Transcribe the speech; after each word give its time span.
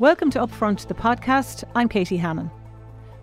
Welcome 0.00 0.30
to 0.30 0.38
Upfront, 0.38 0.86
the 0.86 0.94
podcast. 0.94 1.64
I'm 1.74 1.88
Katie 1.88 2.18
Hannon. 2.18 2.52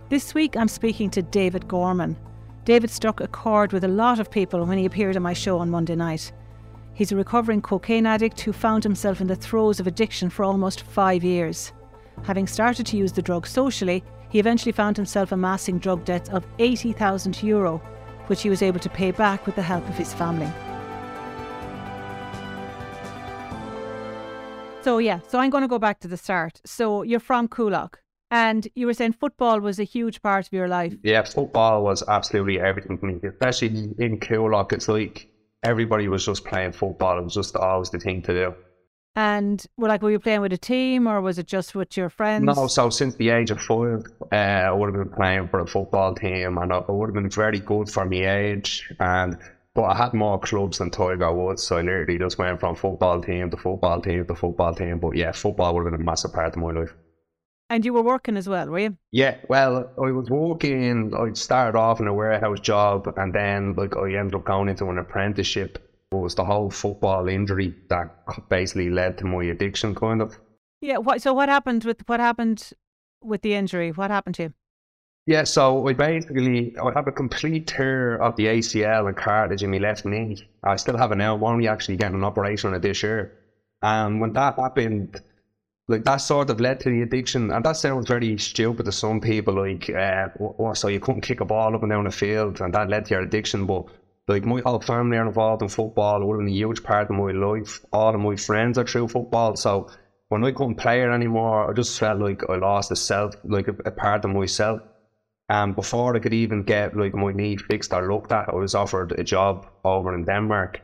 This 0.09 0.33
week 0.33 0.57
I'm 0.57 0.67
speaking 0.67 1.09
to 1.11 1.21
David 1.21 1.69
Gorman. 1.69 2.17
David 2.65 2.89
struck 2.89 3.21
a 3.21 3.29
chord 3.29 3.71
with 3.71 3.85
a 3.85 3.87
lot 3.87 4.19
of 4.19 4.29
people 4.29 4.65
when 4.65 4.77
he 4.77 4.85
appeared 4.85 5.15
on 5.15 5.23
my 5.23 5.31
show 5.31 5.57
on 5.59 5.69
Monday 5.69 5.95
night. 5.95 6.33
He's 6.93 7.13
a 7.13 7.15
recovering 7.15 7.61
cocaine 7.61 8.05
addict 8.05 8.41
who 8.41 8.51
found 8.51 8.83
himself 8.83 9.21
in 9.21 9.27
the 9.27 9.37
throes 9.37 9.79
of 9.79 9.87
addiction 9.87 10.29
for 10.29 10.43
almost 10.43 10.81
five 10.81 11.23
years. 11.23 11.71
Having 12.23 12.47
started 12.47 12.85
to 12.87 12.97
use 12.97 13.13
the 13.13 13.21
drug 13.21 13.47
socially, 13.47 14.03
he 14.27 14.39
eventually 14.39 14.73
found 14.73 14.97
himself 14.97 15.31
amassing 15.31 15.79
drug 15.79 16.03
debts 16.03 16.27
of 16.27 16.45
80,000 16.59 17.41
euro, 17.41 17.77
which 18.27 18.41
he 18.41 18.49
was 18.49 18.61
able 18.61 18.81
to 18.81 18.89
pay 18.89 19.11
back 19.11 19.45
with 19.45 19.55
the 19.55 19.61
help 19.61 19.87
of 19.87 19.97
his 19.97 20.13
family. 20.13 20.51
So 24.85 24.99
yeah, 24.99 25.19
so 25.27 25.39
I'm 25.39 25.49
going 25.49 25.63
to 25.63 25.67
go 25.67 25.79
back 25.79 25.99
to 26.01 26.07
the 26.07 26.15
start. 26.15 26.61
So 26.63 27.01
you're 27.01 27.19
from 27.19 27.47
Coolock, 27.47 27.95
and 28.29 28.67
you 28.75 28.85
were 28.85 28.93
saying 28.93 29.13
football 29.13 29.59
was 29.59 29.79
a 29.79 29.83
huge 29.83 30.21
part 30.21 30.45
of 30.45 30.53
your 30.53 30.67
life. 30.67 30.93
Yeah, 31.01 31.23
football 31.23 31.83
was 31.83 32.03
absolutely 32.07 32.59
everything 32.59 32.99
for 32.99 33.07
me, 33.07 33.19
especially 33.27 33.95
in 33.97 34.19
Coolock. 34.19 34.73
It's 34.73 34.87
like 34.87 35.27
everybody 35.63 36.07
was 36.07 36.23
just 36.23 36.45
playing 36.45 36.73
football. 36.73 37.17
It 37.17 37.23
was 37.23 37.33
just 37.33 37.55
always 37.55 37.89
the 37.89 37.97
thing 37.97 38.21
to 38.21 38.33
do. 38.33 38.55
And 39.15 39.65
well, 39.75 39.89
like, 39.89 40.03
were 40.03 40.11
you 40.11 40.19
playing 40.19 40.41
with 40.41 40.53
a 40.53 40.57
team, 40.57 41.07
or 41.07 41.19
was 41.19 41.39
it 41.39 41.47
just 41.47 41.73
with 41.73 41.97
your 41.97 42.09
friends? 42.09 42.45
No, 42.45 42.67
so 42.67 42.91
since 42.91 43.15
the 43.15 43.29
age 43.29 43.49
of 43.49 43.59
five, 43.59 44.03
uh, 44.31 44.35
I 44.35 44.71
would 44.71 44.93
have 44.93 45.03
been 45.03 45.15
playing 45.15 45.47
for 45.47 45.61
a 45.61 45.65
football 45.65 46.13
team, 46.13 46.59
and 46.59 46.71
it 46.71 46.87
would 46.87 47.07
have 47.07 47.15
been 47.15 47.31
very 47.31 47.59
good 47.59 47.89
for 47.89 48.05
my 48.05 48.17
age. 48.17 48.87
And 48.99 49.39
but 49.75 49.83
I 49.83 49.95
had 49.95 50.13
more 50.13 50.39
clubs 50.39 50.77
than 50.77 50.89
Tiger 50.89 51.31
Woods, 51.33 51.61
so 51.61 51.77
I 51.77 51.81
literally 51.81 52.17
just 52.17 52.37
went 52.37 52.61
from 52.61 52.75
football 52.75 53.21
team 53.21 53.51
to 53.51 53.57
football 53.57 54.01
team 54.01 54.25
to 54.25 54.33
football 54.33 54.73
team. 54.73 54.99
But 54.99 55.17
yeah, 55.17 55.33
football 55.33 55.75
would 55.75 55.83
have 55.83 55.91
been 55.91 56.01
a 56.01 56.03
massive 56.03 56.33
part 56.33 56.55
of 56.55 56.61
my 56.61 56.71
life. 56.71 56.93
And 57.69 57.83
you 57.83 57.93
were 57.93 58.01
working 58.01 58.37
as 58.37 58.47
well, 58.47 58.69
were 58.69 58.79
you? 58.79 58.97
Yeah, 59.11 59.37
well, 59.49 59.91
I 60.01 60.11
was 60.11 60.29
working. 60.29 61.13
I 61.13 61.33
started 61.33 61.77
off 61.77 61.99
in 61.99 62.07
a 62.07 62.13
warehouse 62.13 62.61
job, 62.61 63.13
and 63.17 63.33
then 63.33 63.73
like 63.73 63.97
I 63.97 64.15
ended 64.15 64.35
up 64.35 64.45
going 64.45 64.69
into 64.69 64.89
an 64.89 64.97
apprenticeship. 64.97 65.77
It 66.11 66.15
was 66.15 66.35
the 66.35 66.45
whole 66.45 66.69
football 66.69 67.27
injury 67.27 67.75
that 67.89 68.47
basically 68.47 68.89
led 68.89 69.17
to 69.17 69.25
my 69.25 69.43
addiction, 69.43 69.93
kind 69.93 70.21
of. 70.21 70.39
Yeah. 70.79 70.99
What? 70.99 71.21
So 71.21 71.33
what 71.33 71.49
happened 71.49 71.83
with 71.83 72.07
what 72.07 72.21
happened 72.21 72.71
with 73.21 73.41
the 73.41 73.55
injury? 73.55 73.91
What 73.91 74.09
happened 74.09 74.35
to 74.35 74.43
you? 74.43 74.53
Yeah, 75.27 75.43
so 75.43 75.87
I 75.87 75.93
basically 75.93 76.73
I 76.77 76.91
have 76.95 77.07
a 77.07 77.11
complete 77.11 77.65
tear 77.67 78.15
of 78.15 78.35
the 78.35 78.47
ACL 78.47 79.07
and 79.07 79.15
cartilage 79.17 79.63
in 79.63 79.71
my 79.71 79.77
left 79.77 80.05
knee. 80.05 80.37
I 80.63 80.75
still 80.75 80.97
have 80.97 81.11
an 81.11 81.17
now. 81.17 81.35
I'm 81.35 81.43
only 81.43 81.67
actually 81.67 81.97
getting 81.97 82.15
an 82.15 82.23
operation 82.23 82.69
on 82.69 82.75
it 82.75 82.81
this 82.83 83.01
year. 83.01 83.31
And 83.81 84.21
when 84.21 84.33
that 84.33 84.55
happened, 84.59 85.19
like 85.87 86.03
that 86.05 86.17
sort 86.17 86.49
of 86.51 86.59
led 86.61 86.79
to 86.81 86.89
the 86.91 87.01
addiction. 87.03 87.51
And 87.51 87.65
that 87.65 87.77
sounds 87.77 88.07
very 88.07 88.37
stupid 88.37 88.85
to 88.85 88.91
some 88.93 89.21
people, 89.21 89.55
like, 89.55 89.89
uh, 89.89 90.29
what, 90.37 90.77
so 90.77 90.87
you 90.89 90.99
couldn't 90.99 91.21
kick 91.21 91.41
a 91.41 91.45
ball 91.45 91.75
up 91.75 91.83
and 91.83 91.91
down 91.91 92.05
the 92.05 92.11
field, 92.11 92.61
and 92.61 92.73
that 92.73 92.89
led 92.89 93.05
to 93.05 93.15
your 93.15 93.23
addiction. 93.23 93.65
But 93.65 93.85
like 94.27 94.45
my 94.45 94.61
whole 94.65 94.79
family 94.81 95.17
are 95.17 95.27
involved 95.27 95.61
in 95.63 95.69
football. 95.69 96.21
It 96.21 96.25
would 96.25 96.35
have 96.35 96.45
been 96.45 96.53
a 96.53 96.57
huge 96.57 96.83
part 96.83 97.09
of 97.09 97.15
my 97.17 97.31
life. 97.31 97.79
All 97.93 98.13
of 98.15 98.21
my 98.21 98.35
friends 98.37 98.77
are 98.77 98.85
through 98.85 99.09
football. 99.09 99.55
So 99.57 99.87
when 100.29 100.43
I 100.45 100.51
couldn't 100.51 100.75
play 100.75 101.01
it 101.03 101.09
anymore, 101.09 101.69
I 101.69 101.73
just 101.73 101.99
felt 101.99 102.19
like 102.19 102.43
I 102.49 102.55
lost 102.57 102.91
a 102.91 102.95
self, 102.95 103.33
like 103.43 103.67
a, 103.67 103.75
a 103.85 103.91
part 103.91 104.25
of 104.25 104.31
myself. 104.31 104.81
And 105.49 105.75
before 105.75 106.15
I 106.15 106.19
could 106.19 106.33
even 106.33 106.63
get 106.63 106.95
like 106.95 107.13
my 107.13 107.31
knee 107.31 107.57
fixed 107.57 107.93
or 107.93 108.11
looked 108.11 108.31
at, 108.31 108.49
I 108.49 108.55
was 108.55 108.75
offered 108.75 109.11
a 109.17 109.23
job 109.23 109.67
over 109.83 110.13
in 110.13 110.25
Denmark. 110.25 110.81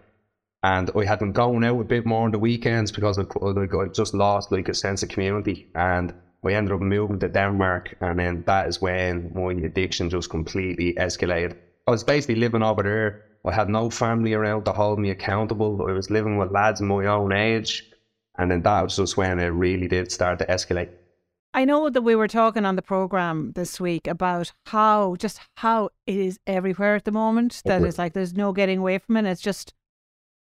And 0.64 0.92
I 0.96 1.06
had 1.06 1.20
been 1.20 1.32
going 1.32 1.64
out 1.64 1.80
a 1.80 1.84
bit 1.84 2.06
more 2.06 2.26
on 2.26 2.32
the 2.32 2.38
weekends 2.38 2.92
because 2.92 3.18
I, 3.18 3.24
like, 3.42 3.74
I 3.74 3.88
just 3.88 4.14
lost 4.14 4.52
like 4.52 4.70
a 4.70 4.76
sense 4.76 5.02
of 5.02 5.10
community. 5.10 5.68
And 5.74 6.14
I 6.46 6.54
ended 6.54 6.74
up 6.74 6.82
moving 6.82 7.20
to 7.20 7.28
Denmark. 7.28 7.96
And 8.02 8.20
then 8.20 8.44
that 8.46 8.68
is 8.68 8.80
when 8.80 9.32
my 9.34 9.54
addiction 9.54 10.10
just 10.12 10.30
completely 10.30 10.94
escalated. 10.94 11.56
I 11.88 11.92
was 11.92 12.04
basically 12.04 12.36
living 12.36 12.62
over 12.62 12.84
there. 12.84 13.24
I 13.44 13.52
had 13.52 13.70
no 13.70 13.90
family 13.90 14.34
around 14.34 14.66
to 14.66 14.72
hold 14.72 15.00
me 15.00 15.10
accountable. 15.10 15.84
I 15.90 15.94
was 15.94 16.12
living 16.12 16.38
with 16.38 16.52
lads 16.52 16.80
my 16.80 17.08
own 17.08 17.32
age. 17.34 17.84
And 18.38 18.52
then 18.52 18.62
that 18.62 18.84
was 18.84 18.96
just 18.96 19.18
when 19.18 19.40
it 19.40 19.48
really 19.48 19.88
did 19.88 20.12
start 20.12 20.38
to 20.40 20.46
escalate. 20.46 20.90
I 21.54 21.66
know 21.66 21.90
that 21.90 22.02
we 22.02 22.16
were 22.16 22.30
talking 22.30 22.66
on 22.66 22.78
the 22.78 22.82
program 22.82 23.52
this 23.54 23.80
week 23.80 24.08
about 24.08 24.54
how 24.68 25.16
just 25.18 25.40
how 25.58 25.90
it 26.08 26.16
is 26.16 26.40
everywhere 26.48 26.96
at 26.96 27.04
the 27.04 27.12
moment. 27.12 27.62
That 27.66 27.84
it's 27.84 27.98
like 27.98 28.14
there's 28.14 28.34
no 28.34 28.54
getting 28.54 28.80
away 28.80 29.00
from 29.00 29.18
it. 29.18 29.26
It's 29.26 29.42
just 29.42 29.74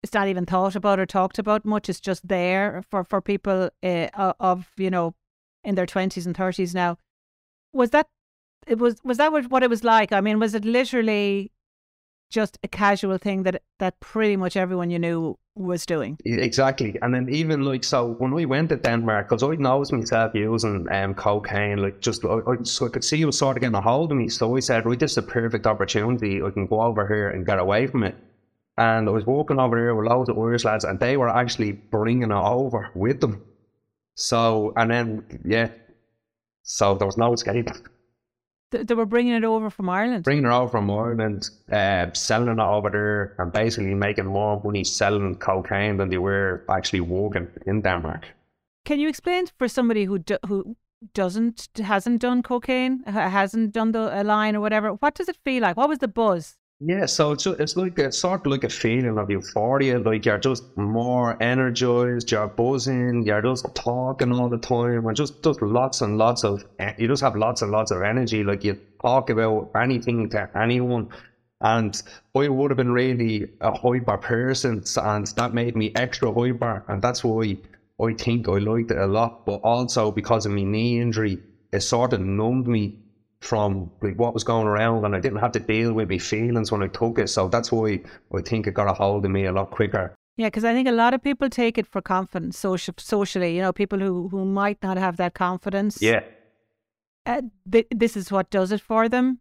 it's 0.03 0.15
not 0.15 0.29
even 0.29 0.47
thought 0.47 0.77
about 0.77 1.01
or 1.01 1.07
talked 1.07 1.39
about 1.39 1.65
much. 1.65 1.89
It's 1.89 2.01
just 2.01 2.29
there 2.29 2.83
for 2.91 3.03
for 3.03 3.21
people 3.21 3.71
uh, 3.83 4.33
of 4.39 4.69
you 4.77 4.91
know 4.91 5.15
in 5.65 5.75
their 5.75 5.87
twenties 5.87 6.27
and 6.27 6.37
thirties 6.37 6.75
now. 6.75 6.97
Was 7.73 7.91
that 7.91 8.07
it 8.67 8.79
was 8.79 9.03
was 9.03 9.17
that 9.17 9.33
what 9.33 9.63
it 9.65 9.71
was 9.71 9.83
like? 9.83 10.13
I 10.13 10.21
mean, 10.21 10.39
was 10.39 10.55
it 10.55 10.65
literally 10.65 11.51
just 12.31 12.59
a 12.63 12.69
casual 12.69 13.19
thing 13.19 13.43
that 13.43 13.63
that 13.79 14.01
pretty 14.01 14.37
much 14.37 14.57
everyone 14.57 14.91
you 14.91 14.99
knew 14.99 15.37
was 15.57 15.85
doing. 15.85 16.19
Exactly. 16.25 16.97
And 17.03 17.15
then 17.15 17.29
even 17.29 17.63
like, 17.63 17.85
so 17.85 18.15
when 18.19 18.33
we 18.33 18.47
went 18.47 18.71
to 18.71 18.77
Denmark, 18.77 19.29
because 19.29 19.43
I 19.43 19.55
noticed 19.57 19.93
myself 19.93 20.35
using 20.35 20.87
um, 20.91 21.15
cocaine, 21.15 21.79
like 21.79 22.01
just, 22.01 22.25
I, 22.25 22.39
I, 22.47 22.63
so 22.63 22.87
I 22.87 22.89
could 22.89 23.05
see 23.05 23.21
it 23.21 23.27
was 23.27 23.39
sort 23.39 23.57
of 23.57 23.61
getting 23.61 23.75
a 23.75 23.81
hold 23.81 24.13
of 24.13 24.19
me. 24.19 24.29
So 24.29 24.57
I 24.57 24.61
said, 24.61 24.87
right, 24.87 24.99
this 24.99 25.13
is 25.13 25.19
a 25.19 25.23
perfect 25.23 25.67
opportunity. 25.67 26.41
I 26.43 26.51
can 26.51 26.67
go 26.67 26.81
over 26.81 27.07
here 27.07 27.29
and 27.29 27.45
get 27.45 27.59
away 27.59 27.87
from 27.87 28.05
it. 28.05 28.17
And 28.79 29.09
I 29.09 29.13
was 29.13 29.27
walking 29.27 29.59
over 29.59 29.77
here 29.77 29.95
with 29.95 30.09
loads 30.09 30.31
of 30.31 30.39
Irish 30.39 30.65
lads 30.65 30.85
and 30.85 30.99
they 30.99 31.17
were 31.17 31.29
actually 31.29 31.73
bringing 31.73 32.31
it 32.31 32.35
over 32.35 32.91
with 32.95 33.21
them. 33.21 33.43
So, 34.15 34.73
and 34.77 34.91
then, 34.91 35.41
yeah, 35.45 35.71
so 36.63 36.95
there 36.95 37.07
was 37.07 37.19
no 37.19 37.33
escape. 37.33 37.69
They 38.71 38.95
were 38.95 39.07
bringing 39.07 39.35
it 39.35 39.45
over 39.45 39.69
from 39.71 39.89
Ireland. 39.89 40.25
Bringing 40.25 40.45
it 40.45 40.53
over 40.53 40.69
from 40.69 40.91
Ireland, 40.91 41.51
uh, 41.73 42.13
selling 42.13 42.49
it 42.49 42.59
over 42.61 42.91
there, 42.91 43.35
and 43.39 43.53
basically 43.53 43.95
making 43.95 44.27
more 44.27 44.61
money 44.63 44.85
selling 44.85 45.35
cocaine 45.37 45.97
than 45.97 46.09
they 46.09 46.19
were 46.19 46.65
actually 46.69 47.01
working 47.01 47.49
in 47.67 47.83
Denmark. 47.83 48.27
Can 48.85 49.01
you 49.01 49.09
explain 49.09 49.47
for 49.59 49.69
somebody 49.69 50.05
who 50.05 50.19
do, 50.19 50.39
who 50.47 50.77
doesn't 51.15 51.69
hasn't 51.83 52.21
done 52.21 52.43
cocaine, 52.43 53.03
hasn't 53.07 53.73
done 53.73 53.93
the 53.93 54.21
a 54.21 54.23
line 54.23 54.55
or 54.57 54.61
whatever? 54.61 54.93
What 54.93 55.15
does 55.15 55.29
it 55.29 55.39
feel 55.45 55.63
like? 55.63 55.77
What 55.77 55.89
was 55.89 55.99
the 55.99 56.09
buzz? 56.09 56.57
Yeah, 56.83 57.05
so 57.07 57.33
it's 57.33 57.77
like 57.77 57.99
it's 57.99 58.19
sort 58.19 58.41
of 58.47 58.51
like 58.53 58.65
a 58.65 58.71
feeling 58.71 59.19
of 59.19 59.29
euphoria. 59.29 59.99
Like 59.99 60.25
you're 60.25 60.39
just 60.39 60.63
more 60.77 61.37
energized, 61.39 62.31
you're 62.33 62.49
buzzing, 62.49 63.23
you're 63.23 63.43
just 63.43 63.67
talking 63.75 64.33
all 64.33 64.49
the 64.49 64.57
time, 64.59 65.05
and 65.07 65.15
just 65.15 65.35
just 65.45 65.61
lots 65.61 66.01
and 66.01 66.17
lots 66.17 66.43
of 66.43 66.63
eh, 66.79 66.93
you 66.97 67.07
just 67.07 67.23
have 67.23 67.37
lots 67.37 67.61
and 67.61 67.71
lots 67.71 67.91
of 67.91 68.01
energy. 68.01 68.43
Like 68.45 68.65
you 68.65 68.77
talk 69.03 69.29
about 69.29 69.69
anything 69.77 70.31
to 70.31 70.49
anyone, 70.57 71.09
and 71.61 72.01
I 72.35 72.49
would 72.49 72.71
have 72.71 72.79
been 72.79 72.93
really 72.93 73.47
a 73.61 73.73
hyper 73.79 74.17
person, 74.17 74.83
and 74.97 75.27
that 75.37 75.53
made 75.53 75.77
me 75.77 75.91
extra 75.95 76.33
hyper, 76.33 76.83
and 76.89 77.03
that's 77.03 77.23
why 77.23 77.59
I 78.03 78.15
think 78.15 78.49
I 78.49 78.59
liked 78.59 78.91
it 78.91 78.99
a 78.99 79.07
lot. 79.07 79.35
But 79.45 79.61
also 79.63 80.13
because 80.13 80.47
of 80.47 80.53
my 80.53 80.63
knee 80.65 80.99
injury, 81.01 81.41
it 81.73 81.81
sort 81.83 82.15
of 82.15 82.21
numbed 82.21 82.67
me 82.69 82.95
from 83.41 83.91
like 84.03 84.17
what 84.17 84.35
was 84.35 84.45
going 84.45 84.67
around 84.67 85.05
and 85.05 85.17
I 85.17 85.21
didn't 85.21 85.39
have 85.39 85.53
to 85.53 85.61
deal 85.61 85.93
with 85.93 86.11
my 86.11 86.19
feelings 86.19 86.71
when 86.71 86.83
I 86.83 86.89
took 86.89 87.19
it. 87.19 87.29
So 87.29 87.49
that's 87.49 87.73
why 87.73 88.01
I 88.35 88.43
think 88.43 88.67
it 88.67 88.75
got 88.75 88.89
a 88.89 88.93
hold 88.93 89.25
of 89.25 89.31
me 89.31 89.47
a 89.47 89.53
lot 89.53 89.71
quicker. 89.71 90.15
Yeah, 90.37 90.47
because 90.47 90.65
I 90.65 90.73
think 90.73 90.89
a 90.89 90.93
lot 90.93 91.15
of 91.15 91.23
people 91.23 91.49
take 91.51 91.77
it 91.77 91.87
for 91.87 92.01
confidence 92.01 92.59
social, 92.59 92.95
socially, 92.99 93.57
you 93.57 93.63
know, 93.63 93.73
people 93.73 93.99
who, 93.99 94.29
who 94.29 94.45
might 94.45 94.83
not 94.83 94.97
have 94.97 95.17
that 95.17 95.35
confidence. 95.35 96.01
Yeah. 96.01 96.23
Uh, 97.27 97.43
th- 97.71 97.89
this 97.91 98.17
is 98.17 98.31
what 98.31 98.51
does 98.51 98.73
it 98.73 98.81
for 98.81 99.09
them. 99.09 99.41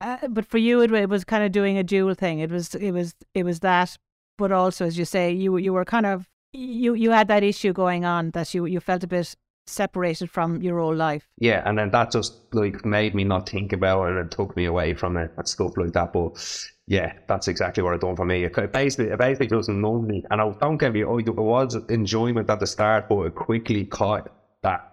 Uh, 0.00 0.28
but 0.28 0.44
for 0.44 0.58
you, 0.58 0.82
it, 0.82 0.92
it 0.92 1.08
was 1.08 1.24
kind 1.24 1.44
of 1.44 1.52
doing 1.52 1.78
a 1.78 1.84
dual 1.84 2.14
thing. 2.14 2.40
It 2.40 2.50
was, 2.50 2.74
it 2.74 2.90
was, 2.90 3.14
it 3.34 3.44
was 3.44 3.60
that, 3.60 3.96
but 4.36 4.52
also, 4.52 4.84
as 4.84 4.98
you 4.98 5.04
say, 5.04 5.32
you 5.32 5.56
you 5.56 5.72
were 5.72 5.84
kind 5.84 6.06
of 6.06 6.28
you 6.52 6.94
you 6.94 7.10
had 7.10 7.28
that 7.28 7.42
issue 7.42 7.72
going 7.72 8.04
on 8.04 8.30
that 8.30 8.52
you 8.54 8.66
you 8.66 8.80
felt 8.80 9.04
a 9.04 9.06
bit 9.06 9.34
separated 9.66 10.30
from 10.30 10.62
your 10.62 10.78
old 10.78 10.96
life. 10.96 11.28
Yeah, 11.38 11.62
and 11.64 11.78
then 11.78 11.90
that 11.90 12.12
just 12.12 12.34
like 12.52 12.84
made 12.84 13.14
me 13.14 13.24
not 13.24 13.48
think 13.48 13.72
about 13.72 14.10
it 14.10 14.16
and 14.16 14.30
took 14.30 14.56
me 14.56 14.64
away 14.66 14.94
from 14.94 15.16
it 15.16 15.32
and 15.36 15.48
stuff 15.48 15.76
like 15.76 15.92
that. 15.92 16.12
But 16.12 16.68
yeah, 16.86 17.14
that's 17.26 17.48
exactly 17.48 17.82
what 17.82 17.94
it 17.94 18.00
done 18.00 18.16
for 18.16 18.24
me. 18.24 18.44
It 18.44 18.72
basically, 18.72 19.06
it 19.06 19.18
basically 19.18 19.48
doesn't 19.48 19.80
know 19.80 20.00
me. 20.00 20.24
And 20.30 20.40
I 20.40 20.50
don't 20.60 20.76
get 20.78 20.92
me, 20.92 21.04
oh, 21.04 21.18
it 21.18 21.28
was 21.28 21.74
enjoyment 21.88 22.48
at 22.48 22.60
the 22.60 22.66
start, 22.66 23.08
but 23.08 23.22
it 23.22 23.34
quickly 23.34 23.84
caught 23.84 24.30
that. 24.62 24.92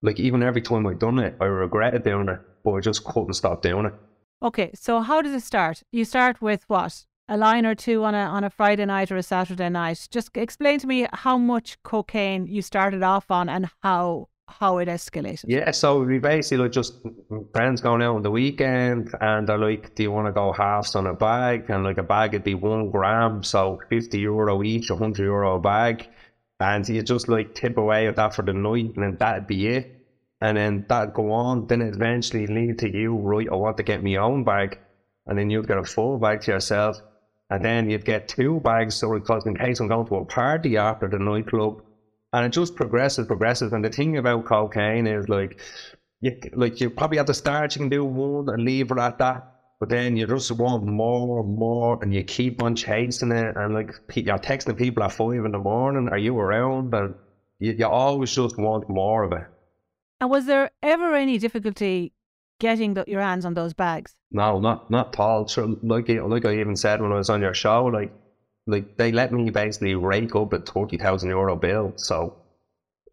Like 0.00 0.20
even 0.20 0.42
every 0.42 0.62
time 0.62 0.86
I 0.86 0.94
done 0.94 1.18
it, 1.18 1.36
I 1.40 1.44
regretted 1.46 2.04
doing 2.04 2.28
it, 2.28 2.40
but 2.64 2.72
I 2.72 2.80
just 2.80 3.04
couldn't 3.04 3.34
stop 3.34 3.62
doing 3.62 3.86
it. 3.86 3.94
Okay, 4.40 4.70
so 4.74 5.00
how 5.00 5.20
does 5.20 5.34
it 5.34 5.42
start? 5.42 5.82
You 5.90 6.04
start 6.04 6.40
with 6.40 6.62
what? 6.68 7.04
A 7.28 7.36
line 7.36 7.66
or 7.66 7.74
two 7.74 8.04
on 8.04 8.14
a 8.14 8.18
on 8.18 8.44
a 8.44 8.50
Friday 8.50 8.86
night 8.86 9.10
or 9.10 9.16
a 9.16 9.22
Saturday 9.22 9.68
night. 9.68 10.08
Just 10.10 10.36
explain 10.36 10.78
to 10.80 10.86
me 10.86 11.06
how 11.12 11.36
much 11.36 11.82
cocaine 11.82 12.46
you 12.46 12.62
started 12.62 13.02
off 13.02 13.30
on 13.30 13.48
and 13.48 13.68
how 13.82 14.28
how 14.48 14.78
it 14.78 14.88
escalated. 14.88 15.44
Yeah, 15.46 15.70
so 15.72 16.02
we 16.02 16.18
basically 16.18 16.64
like 16.64 16.72
just 16.72 17.04
mm, 17.04 17.52
friends 17.52 17.80
going 17.80 18.02
out 18.02 18.16
on 18.16 18.22
the 18.22 18.30
weekend 18.30 19.14
and 19.20 19.46
they're 19.46 19.58
like, 19.58 19.94
Do 19.94 20.02
you 20.02 20.10
want 20.10 20.26
to 20.26 20.32
go 20.32 20.52
halves 20.52 20.94
on 20.94 21.06
a 21.06 21.14
bag? 21.14 21.68
And 21.68 21.84
like 21.84 21.98
a 21.98 22.02
bag 22.02 22.32
would 22.32 22.44
be 22.44 22.54
one 22.54 22.90
gram, 22.90 23.42
so 23.42 23.80
fifty 23.90 24.20
euro 24.20 24.62
each, 24.62 24.88
hundred 24.88 25.24
euro 25.24 25.56
a 25.56 25.60
bag. 25.60 26.08
And 26.60 26.88
you 26.88 27.02
just 27.02 27.28
like 27.28 27.54
tip 27.54 27.76
away 27.76 28.08
at 28.08 28.16
that 28.16 28.34
for 28.34 28.42
the 28.42 28.52
night 28.52 28.92
and 28.96 29.04
then 29.04 29.16
that'd 29.18 29.46
be 29.46 29.68
it. 29.68 29.94
And 30.40 30.56
then 30.56 30.86
that'd 30.88 31.14
go 31.14 31.30
on. 31.32 31.66
Then 31.66 31.82
eventually 31.82 32.46
lead 32.46 32.78
to 32.80 32.90
you, 32.90 33.16
right, 33.16 33.48
I 33.50 33.54
want 33.54 33.76
to 33.76 33.82
get 33.82 34.02
my 34.02 34.16
own 34.16 34.44
bag. 34.44 34.78
And 35.26 35.38
then 35.38 35.50
you'd 35.50 35.68
get 35.68 35.78
a 35.78 35.84
full 35.84 36.18
bag 36.18 36.40
to 36.42 36.52
yourself. 36.52 37.00
And 37.50 37.64
then 37.64 37.88
you'd 37.88 38.04
get 38.04 38.28
two 38.28 38.60
bags, 38.60 38.94
so 38.96 39.18
because 39.18 39.46
in 39.46 39.56
case 39.56 39.80
I'm 39.80 39.88
going 39.88 40.06
to 40.06 40.16
a 40.16 40.24
party 40.24 40.76
after 40.76 41.08
the 41.08 41.18
nightclub. 41.18 41.82
And 42.32 42.44
it 42.44 42.50
just 42.50 42.76
progresses, 42.76 43.26
progresses. 43.26 43.72
And 43.72 43.82
the 43.84 43.88
thing 43.88 44.18
about 44.18 44.44
cocaine 44.44 45.06
is 45.06 45.28
like, 45.30 45.60
you, 46.20 46.38
like 46.52 46.80
you 46.80 46.90
probably 46.90 47.18
at 47.18 47.26
the 47.26 47.34
start 47.34 47.74
you 47.74 47.80
can 47.80 47.88
do 47.88 48.04
one 48.04 48.48
and 48.50 48.64
leave 48.64 48.90
it 48.90 48.98
at 48.98 49.18
that. 49.18 49.54
But 49.80 49.88
then 49.88 50.16
you 50.16 50.26
just 50.26 50.50
want 50.50 50.84
more 50.84 51.40
and 51.40 51.56
more, 51.56 51.98
and 52.02 52.12
you 52.12 52.24
keep 52.24 52.62
on 52.62 52.74
chasing 52.74 53.30
it. 53.30 53.56
And 53.56 53.74
like 53.74 53.94
you're 54.14 54.38
texting 54.38 54.76
people 54.76 55.04
at 55.04 55.12
five 55.12 55.44
in 55.44 55.52
the 55.52 55.58
morning, 55.58 56.08
"Are 56.08 56.18
you 56.18 56.36
around?" 56.36 56.90
But 56.90 57.16
you, 57.60 57.72
you 57.72 57.86
always 57.86 58.34
just 58.34 58.58
want 58.58 58.88
more 58.88 59.22
of 59.22 59.32
it. 59.32 59.46
And 60.20 60.30
was 60.30 60.46
there 60.46 60.72
ever 60.82 61.14
any 61.14 61.38
difficulty 61.38 62.12
getting 62.58 62.94
the, 62.94 63.04
your 63.06 63.20
hands 63.20 63.44
on 63.44 63.54
those 63.54 63.72
bags? 63.72 64.14
No, 64.30 64.60
not 64.60 64.90
not 64.90 65.14
at 65.14 65.20
all. 65.20 65.48
So 65.48 65.78
like 65.82 66.08
like 66.08 66.44
I 66.44 66.60
even 66.60 66.76
said 66.76 67.00
when 67.00 67.12
I 67.12 67.16
was 67.16 67.30
on 67.30 67.40
your 67.40 67.54
show, 67.54 67.84
like 67.86 68.12
like 68.66 68.96
they 68.96 69.12
let 69.12 69.32
me 69.32 69.50
basically 69.50 69.94
rake 69.94 70.34
up 70.34 70.52
a 70.52 70.60
thirty 70.60 70.98
thousand 70.98 71.30
euro 71.30 71.56
bill. 71.56 71.92
So 71.96 72.36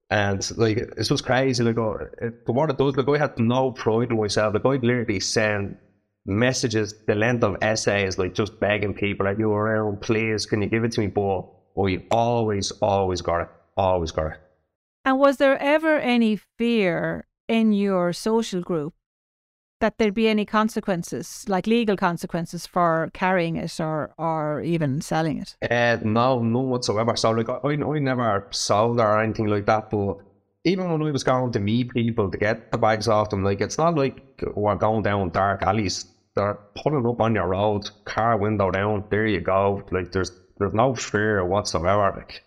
and 0.09 0.57
like 0.57 0.77
it's 0.77 1.09
just 1.09 1.25
crazy. 1.25 1.63
Like 1.63 1.77
oh, 1.77 1.99
it, 2.21 2.33
what 2.45 2.69
it 2.69 2.77
does, 2.77 2.95
like 2.95 3.07
I 3.07 3.17
had 3.17 3.39
no 3.39 3.71
pride 3.71 4.11
in 4.11 4.17
myself. 4.17 4.53
Like 4.53 4.65
I 4.65 4.69
literally 4.69 5.19
send 5.19 5.77
messages 6.25 6.93
the 7.07 7.15
length 7.15 7.43
of 7.43 7.57
essays, 7.61 8.17
like 8.17 8.33
just 8.33 8.59
begging 8.59 8.93
people, 8.93 9.27
"Are 9.27 9.39
you 9.39 9.51
around? 9.51 10.01
Please, 10.01 10.45
can 10.45 10.61
you 10.61 10.67
give 10.67 10.83
it 10.83 10.91
to 10.93 11.01
me?" 11.01 11.07
But 11.07 11.45
we 11.75 12.05
always, 12.11 12.71
always 12.81 13.21
got 13.21 13.41
it. 13.41 13.49
Always 13.77 14.11
got 14.11 14.27
it. 14.27 14.37
And 15.03 15.19
was 15.19 15.37
there 15.37 15.61
ever 15.61 15.99
any 15.99 16.35
fear 16.57 17.27
in 17.47 17.73
your 17.73 18.11
social 18.13 18.61
group 18.61 18.93
that 19.79 19.97
there'd 19.97 20.13
be 20.13 20.27
any 20.27 20.45
consequences, 20.45 21.45
like 21.47 21.67
legal 21.67 21.97
consequences 21.97 22.65
for 22.65 23.09
carrying 23.13 23.55
it 23.55 23.79
or 23.79 24.13
or 24.17 24.61
even 24.61 25.01
selling 25.01 25.39
it? 25.39 25.55
Uh, 25.69 25.97
no, 26.03 26.41
none 26.41 26.69
whatsoever. 26.69 27.15
So 27.15 27.31
like 27.31 27.49
I, 27.49 27.59
I 27.63 27.99
never 27.99 28.47
sold 28.51 28.99
or 28.99 29.21
anything 29.21 29.47
like 29.47 29.65
that, 29.65 29.89
but 29.89 30.17
even 30.63 30.91
when 30.91 31.01
I 31.01 31.11
was 31.11 31.23
going 31.23 31.51
to 31.51 31.59
meet 31.59 31.91
people 31.91 32.31
to 32.31 32.37
get 32.37 32.71
the 32.71 32.77
bags 32.77 33.07
off 33.07 33.29
them, 33.29 33.43
like 33.43 33.61
it's 33.61 33.77
not 33.77 33.95
like 33.95 34.21
we're 34.55 34.75
going 34.75 35.03
down 35.03 35.29
dark 35.29 35.61
alleys 35.61 36.05
they're 36.35 36.59
putting 36.75 37.05
up 37.05 37.21
on 37.21 37.33
your 37.33 37.47
road, 37.47 37.89
car 38.03 38.37
window 38.37 38.69
down, 38.69 39.05
there 39.09 39.25
you 39.25 39.41
go. 39.41 39.83
Like 39.91 40.11
there's 40.11 40.31
there's 40.57 40.73
no 40.73 40.93
fear 40.93 41.43
whatsoever. 41.45 42.13
Like 42.15 42.43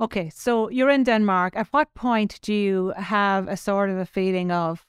Okay, 0.00 0.30
so 0.30 0.70
you're 0.70 0.90
in 0.90 1.02
Denmark. 1.02 1.56
At 1.56 1.66
what 1.72 1.92
point 1.94 2.38
do 2.40 2.54
you 2.54 2.92
have 2.96 3.48
a 3.48 3.56
sort 3.56 3.90
of 3.90 3.98
a 3.98 4.06
feeling 4.06 4.52
of 4.52 4.86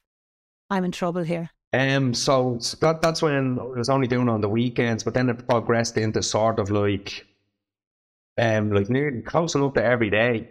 I'm 0.69 0.85
in 0.85 0.91
trouble 0.91 1.23
here? 1.23 1.49
Um, 1.71 2.13
so 2.13 2.59
that 2.81 3.01
that's 3.01 3.21
when 3.21 3.59
I 3.59 3.63
was 3.63 3.89
only 3.89 4.07
doing 4.07 4.29
on 4.29 4.41
the 4.41 4.49
weekends, 4.49 5.03
but 5.03 5.13
then 5.13 5.29
it 5.29 5.47
progressed 5.47 5.97
into 5.97 6.23
sort 6.23 6.59
of 6.59 6.71
like 6.71 7.25
um 8.37 8.71
like 8.71 8.89
nearly 8.89 9.21
close 9.21 9.55
enough 9.55 9.73
to 9.75 9.83
every 9.83 10.09
day. 10.09 10.49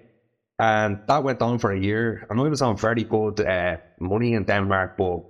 And 0.58 1.00
that 1.06 1.22
went 1.22 1.40
on 1.42 1.58
for 1.58 1.72
a 1.72 1.78
year. 1.78 2.26
And 2.28 2.40
I 2.40 2.48
was 2.48 2.62
on 2.62 2.76
very 2.76 3.04
good 3.04 3.40
uh, 3.40 3.76
money 4.00 4.34
in 4.34 4.44
Denmark, 4.44 4.96
but 4.96 5.22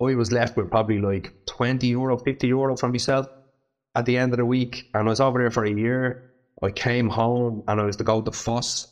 I 0.00 0.14
was 0.14 0.32
left 0.32 0.56
with 0.56 0.70
probably 0.70 1.00
like 1.00 1.32
20 1.46 1.86
euro, 1.88 2.16
50 2.18 2.46
euro 2.46 2.76
from 2.76 2.92
myself 2.92 3.26
at 3.94 4.06
the 4.06 4.16
end 4.16 4.32
of 4.32 4.38
the 4.38 4.46
week. 4.46 4.90
And 4.94 5.06
I 5.06 5.10
was 5.10 5.20
over 5.20 5.38
there 5.38 5.50
for 5.50 5.64
a 5.64 5.70
year. 5.70 6.32
I 6.62 6.70
came 6.70 7.08
home 7.08 7.62
and 7.68 7.80
I 7.80 7.84
was 7.84 7.96
to 7.96 8.04
go 8.04 8.22
to 8.22 8.30
Voss. 8.30 8.91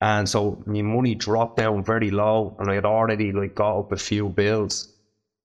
And 0.00 0.28
so 0.28 0.62
my 0.66 0.82
money 0.82 1.14
dropped 1.14 1.56
down 1.56 1.82
very 1.82 2.10
low 2.10 2.56
and 2.58 2.70
I 2.70 2.74
had 2.74 2.84
already 2.84 3.32
like 3.32 3.54
got 3.54 3.78
up 3.78 3.92
a 3.92 3.96
few 3.96 4.28
bills. 4.28 4.92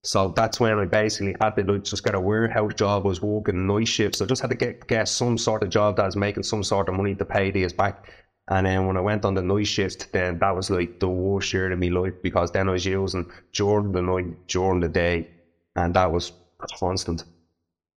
So 0.04 0.30
that's 0.30 0.60
when 0.60 0.80
I 0.80 0.86
basically 0.86 1.36
had 1.40 1.56
to 1.56 1.64
like, 1.64 1.84
just 1.84 2.04
get 2.04 2.16
a 2.16 2.20
warehouse 2.20 2.74
job. 2.74 3.06
I 3.06 3.10
was 3.10 3.22
working 3.22 3.68
night 3.68 3.88
shifts. 3.88 4.18
So 4.18 4.26
I 4.26 4.28
just 4.28 4.42
had 4.42 4.50
to 4.50 4.58
get, 4.58 4.88
get 4.88 5.08
some 5.08 5.38
sort 5.38 5.64
of 5.64 5.70
job 5.70 5.98
that 5.98 6.06
was 6.06 6.16
making 6.16 6.44
some 6.44 6.64
sort 6.64 6.90
of 6.90 6.96
money 6.96 7.16
to 7.16 7.26
pay 7.26 7.52
these 7.52 7.72
back. 7.72 8.12
And 8.50 8.66
then 8.66 8.88
when 8.88 8.98
I 8.98 9.02
went 9.02 9.24
on 9.24 9.36
the 9.36 9.42
night 9.42 9.68
shift, 9.68 10.12
then 10.12 10.40
that 10.40 10.56
was 10.56 10.70
like 10.70 11.00
the 11.00 11.08
worst 11.08 11.54
year 11.54 11.72
of 11.72 11.80
my 11.80 11.88
life 11.88 12.16
because 12.22 12.52
then 12.52 12.68
I 12.68 12.74
was 12.74 12.86
using 12.86 13.32
during 13.54 13.92
the 13.94 14.02
night, 14.02 14.48
during 14.48 14.82
the 14.82 14.90
day, 14.90 15.30
and 15.76 15.94
that 15.94 16.12
was 16.12 16.34
constant. 16.78 17.24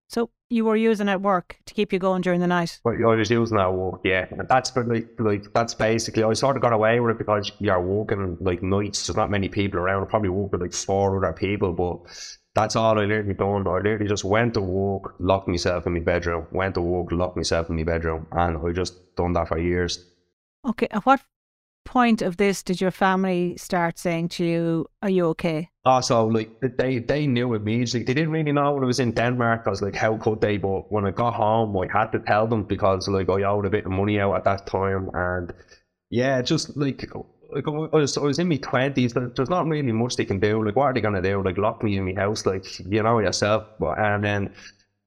So 0.07 0.29
you 0.49 0.65
were 0.65 0.75
using 0.75 1.09
at 1.09 1.21
work 1.21 1.57
to 1.65 1.73
keep 1.73 1.91
you 1.91 1.99
going 1.99 2.21
during 2.21 2.39
the 2.39 2.47
night? 2.47 2.79
But 2.83 2.95
I 3.01 3.15
was 3.15 3.29
using 3.29 3.57
at 3.57 3.73
work, 3.73 4.01
yeah. 4.03 4.27
And 4.31 4.47
that's 4.47 4.75
like, 4.75 5.07
like 5.19 5.53
that's 5.53 5.73
basically 5.73 6.23
I 6.23 6.33
sort 6.33 6.55
of 6.55 6.61
got 6.61 6.73
away 6.73 6.99
with 6.99 7.15
it 7.15 7.17
because 7.17 7.51
you're 7.59 7.81
walking 7.81 8.37
like 8.39 8.61
nights. 8.61 9.07
There's 9.07 9.17
not 9.17 9.31
many 9.31 9.49
people 9.49 9.79
around. 9.79 10.03
I 10.03 10.05
probably 10.05 10.29
work 10.29 10.51
with 10.51 10.61
like 10.61 10.73
four 10.73 11.17
other 11.17 11.33
people, 11.33 11.73
but 11.73 11.99
that's 12.53 12.75
all 12.75 12.99
I 12.99 13.05
literally 13.05 13.33
done. 13.33 13.67
I 13.67 13.77
literally 13.77 14.07
just 14.07 14.23
went 14.23 14.53
to 14.53 14.61
work, 14.61 15.15
locked 15.19 15.47
myself 15.47 15.87
in 15.87 15.93
my 15.93 15.99
bedroom, 15.99 16.47
went 16.51 16.75
to 16.75 16.81
work, 16.81 17.11
locked 17.11 17.37
myself 17.37 17.69
in 17.69 17.75
my 17.75 17.83
bedroom, 17.83 18.27
and 18.31 18.57
I 18.57 18.71
just 18.71 19.15
done 19.15 19.33
that 19.33 19.47
for 19.47 19.59
years. 19.59 20.05
Okay. 20.65 20.87
At 20.91 21.05
what 21.05 21.21
point 21.85 22.21
of 22.21 22.37
this 22.37 22.61
did 22.63 22.81
your 22.81 22.91
family 22.91 23.55
start 23.57 23.97
saying 23.97 24.29
to 24.29 24.45
you, 24.45 24.87
Are 25.01 25.09
you 25.09 25.25
okay? 25.27 25.69
Oh, 25.85 26.01
so 26.01 26.25
like 26.25 26.49
they 26.61 26.99
they 26.99 27.27
knew 27.27 27.53
immediately. 27.53 28.03
They 28.03 28.13
didn't 28.13 28.31
really 28.31 28.51
know 28.51 28.73
when 28.73 28.83
I 28.83 28.87
was 28.87 28.99
in 28.99 29.11
Denmark. 29.11 29.63
I 29.65 29.69
was 29.69 29.81
like, 29.81 29.95
how 29.95 30.17
could 30.17 30.41
they? 30.41 30.57
But 30.57 30.91
when 30.91 31.05
I 31.05 31.11
got 31.11 31.35
home, 31.35 31.77
I 31.77 31.87
had 31.91 32.11
to 32.11 32.19
tell 32.19 32.47
them 32.47 32.63
because 32.63 33.07
like 33.07 33.29
I 33.29 33.43
owed 33.43 33.65
a 33.65 33.69
bit 33.69 33.85
of 33.85 33.91
money 33.91 34.19
out 34.19 34.35
at 34.35 34.43
that 34.45 34.65
time, 34.67 35.09
and 35.13 35.53
yeah, 36.09 36.41
just 36.41 36.75
like 36.75 37.05
like 37.51 37.67
I 37.67 37.71
was, 37.71 38.17
I 38.17 38.21
was 38.21 38.39
in 38.39 38.49
my 38.49 38.57
twenties. 38.57 39.13
There's 39.13 39.49
not 39.49 39.67
really 39.67 39.91
much 39.91 40.15
they 40.15 40.25
can 40.25 40.39
do. 40.39 40.65
Like, 40.65 40.75
what 40.75 40.85
are 40.85 40.93
they 40.93 41.01
gonna 41.01 41.21
do? 41.21 41.43
Like, 41.43 41.57
lock 41.57 41.83
me 41.83 41.97
in 41.97 42.05
my 42.05 42.13
house, 42.19 42.45
like 42.45 42.65
you 42.79 43.03
know 43.03 43.19
yourself. 43.19 43.65
But 43.79 43.99
and 43.99 44.23
then 44.23 44.53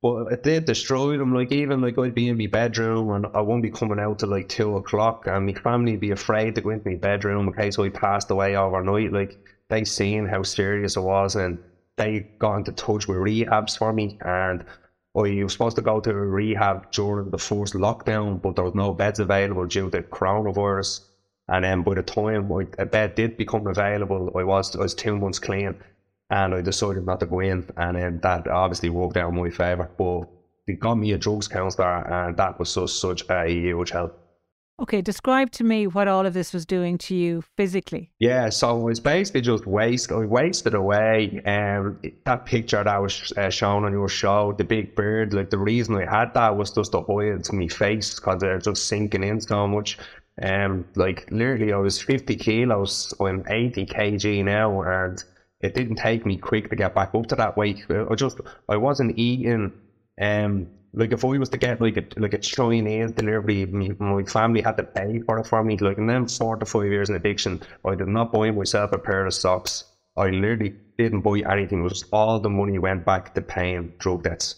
but 0.03 0.33
it 0.33 0.43
did 0.43 0.65
destroy 0.65 1.17
them. 1.17 1.35
Like 1.35 1.53
even 1.53 1.81
like 1.81 1.99
I'd 1.99 2.15
be 2.15 2.29
in 2.29 2.39
my 2.39 2.47
bedroom 2.47 3.11
and 3.11 3.27
I 3.35 3.41
won't 3.41 3.63
be 3.63 3.71
coming 3.71 3.99
out 3.99 4.21
till 4.21 4.29
like 4.29 4.49
two 4.49 4.77
o'clock, 4.77 5.27
and 5.27 5.47
my 5.47 5.53
family 5.55 5.93
would 5.93 6.01
be 6.01 6.11
afraid 6.11 6.55
to 6.55 6.61
go 6.61 6.71
into 6.71 6.89
my 6.89 6.97
bedroom 6.97 7.49
in 7.49 7.55
case 7.55 7.79
I 7.79 7.89
passed 7.89 8.31
away 8.31 8.57
overnight. 8.57 9.13
Like 9.13 9.37
they 9.69 9.85
seen 9.85 10.27
how 10.27 10.43
serious 10.43 10.97
it 10.97 11.01
was, 11.01 11.35
and 11.35 11.59
they 11.97 12.27
got 12.39 12.57
into 12.57 12.73
touch 12.73 13.09
with 13.09 13.19
rehabs 13.19 13.77
for 13.77 13.93
me. 13.93 14.17
And 14.21 14.65
I 15.17 15.43
was 15.43 15.53
supposed 15.53 15.77
to 15.77 15.83
go 15.83 16.01
to 16.01 16.15
rehab 16.15 16.91
during 16.93 17.31
the 17.31 17.39
first 17.39 17.75
lockdown, 17.75 18.41
but 18.41 18.55
there 18.57 18.65
was 18.65 18.75
no 18.75 18.93
beds 18.93 19.19
available 19.19 19.67
due 19.67 19.91
to 19.91 20.03
coronavirus. 20.03 21.01
And 21.49 21.65
then 21.65 21.83
by 21.83 21.95
the 21.95 22.03
time 22.03 22.51
a 22.79 22.87
bed 22.87 23.15
did 23.15 23.37
become 23.37 23.67
available, 23.67 24.31
I 24.37 24.45
was 24.45 24.77
I 24.77 24.81
was 24.81 24.95
two 24.95 25.17
months 25.17 25.39
clean 25.39 25.75
and 26.31 26.55
I 26.55 26.61
decided 26.61 27.07
not 27.07 27.21
to 27.21 27.27
go 27.27 27.41
in, 27.41 27.69
and 27.77 27.97
then 27.97 28.21
that 28.23 28.49
obviously 28.49 28.91
worked 28.91 29.17
out 29.17 29.31
in 29.31 29.37
my 29.37 29.51
favour. 29.51 29.91
But 29.97 30.29
they 30.67 30.75
got 30.75 30.97
me 30.97 31.13
a 31.13 31.19
drugs 31.19 31.49
counsellor, 31.49 32.07
and 32.07 32.37
that 32.37 32.59
was 32.59 32.71
such, 32.71 32.91
such 32.91 33.25
a 33.29 33.49
huge 33.49 33.91
help. 33.91 34.25
Okay, 34.81 35.03
describe 35.03 35.51
to 35.51 35.65
me 35.65 35.89
what 35.89 36.07
all 36.07 36.25
of 36.25 36.35
this 36.35 36.53
was 36.53 36.65
doing 36.65 36.99
to 36.99 37.17
you 37.17 37.43
physically. 37.57 38.13
Yeah, 38.21 38.49
so 38.49 38.79
it 38.79 38.85
was 38.85 39.01
basically 39.01 39.41
just 39.41 39.67
waste. 39.67 40.13
I 40.13 40.25
wasted 40.25 40.75
away. 40.75 41.43
Um, 41.45 42.01
that 42.25 42.47
picture 42.47 42.85
that 42.85 43.03
was 43.03 43.33
uh, 43.37 43.51
shown 43.51 43.85
on 43.85 43.93
your 43.93 44.09
show, 44.09 44.53
the 44.53 44.63
big 44.63 44.95
bird. 44.95 45.33
Like 45.33 45.51
the 45.51 45.59
reason 45.59 45.97
I 45.97 46.09
had 46.09 46.33
that 46.35 46.57
was 46.57 46.71
just 46.71 46.93
to 46.93 47.03
hide 47.03 47.53
my 47.53 47.67
face 47.67 48.15
because 48.15 48.41
they're 48.41 48.61
just 48.61 48.87
sinking 48.87 49.25
in 49.25 49.41
so 49.41 49.67
much. 49.67 49.99
Um, 50.41 50.85
like 50.95 51.27
literally, 51.33 51.73
I 51.73 51.79
was 51.79 52.01
fifty 52.01 52.37
kilos. 52.37 53.13
I'm 53.19 53.45
eighty 53.49 53.85
kg 53.85 54.45
now, 54.45 54.83
and 54.83 55.25
it 55.61 55.75
didn't 55.75 55.97
take 55.97 56.25
me 56.25 56.37
quick 56.37 56.71
to 56.71 56.77
get 56.77 56.95
back 56.95 57.15
up 57.15 57.27
to 57.27 57.37
that 57.37 57.57
weight. 57.57 57.85
I 57.91 58.15
just 58.15 58.41
I 58.69 58.77
wasn't 58.77 59.19
eating 59.19 59.73
um 60.21 60.69
like 60.95 61.13
if 61.13 61.25
I 61.25 61.39
was 61.39 61.49
to 61.51 61.59
get 61.59 61.81
like 61.81 61.97
a 61.97 62.21
like 62.21 62.35
a 62.35 62.39
Chinese 62.39 63.13
delivery, 63.13 63.67
my, 63.67 64.23
family 64.25 64.63
had 64.63 64.77
to 64.79 64.85
pay 64.85 65.21
for 65.21 65.39
it 65.39 65.47
for 65.47 65.63
me. 65.63 65.77
Like 65.77 65.99
and 65.99 66.09
then 66.09 66.27
four 66.27 66.57
to 66.57 66.67
five 66.67 66.87
years 66.87 67.11
in 67.11 67.17
addiction, 67.17 67.63
I 67.85 67.95
did 67.95 68.09
not 68.09 68.33
buy 68.33 68.51
myself 68.51 68.93
a 68.93 68.99
pair 68.99 69.27
of 69.27 69.35
socks. 69.35 69.85
I 70.17 70.31
literally 70.31 70.75
didn't 70.97 71.21
buy 71.21 71.43
anything. 71.51 71.81
It 71.81 71.85
was 71.85 72.05
all 72.13 72.41
the 72.41 72.51
money 72.51 72.79
went 72.79 73.05
back 73.05 73.35
to 73.35 73.43
paying 73.43 73.93
drug 73.99 74.25
debts. 74.25 74.57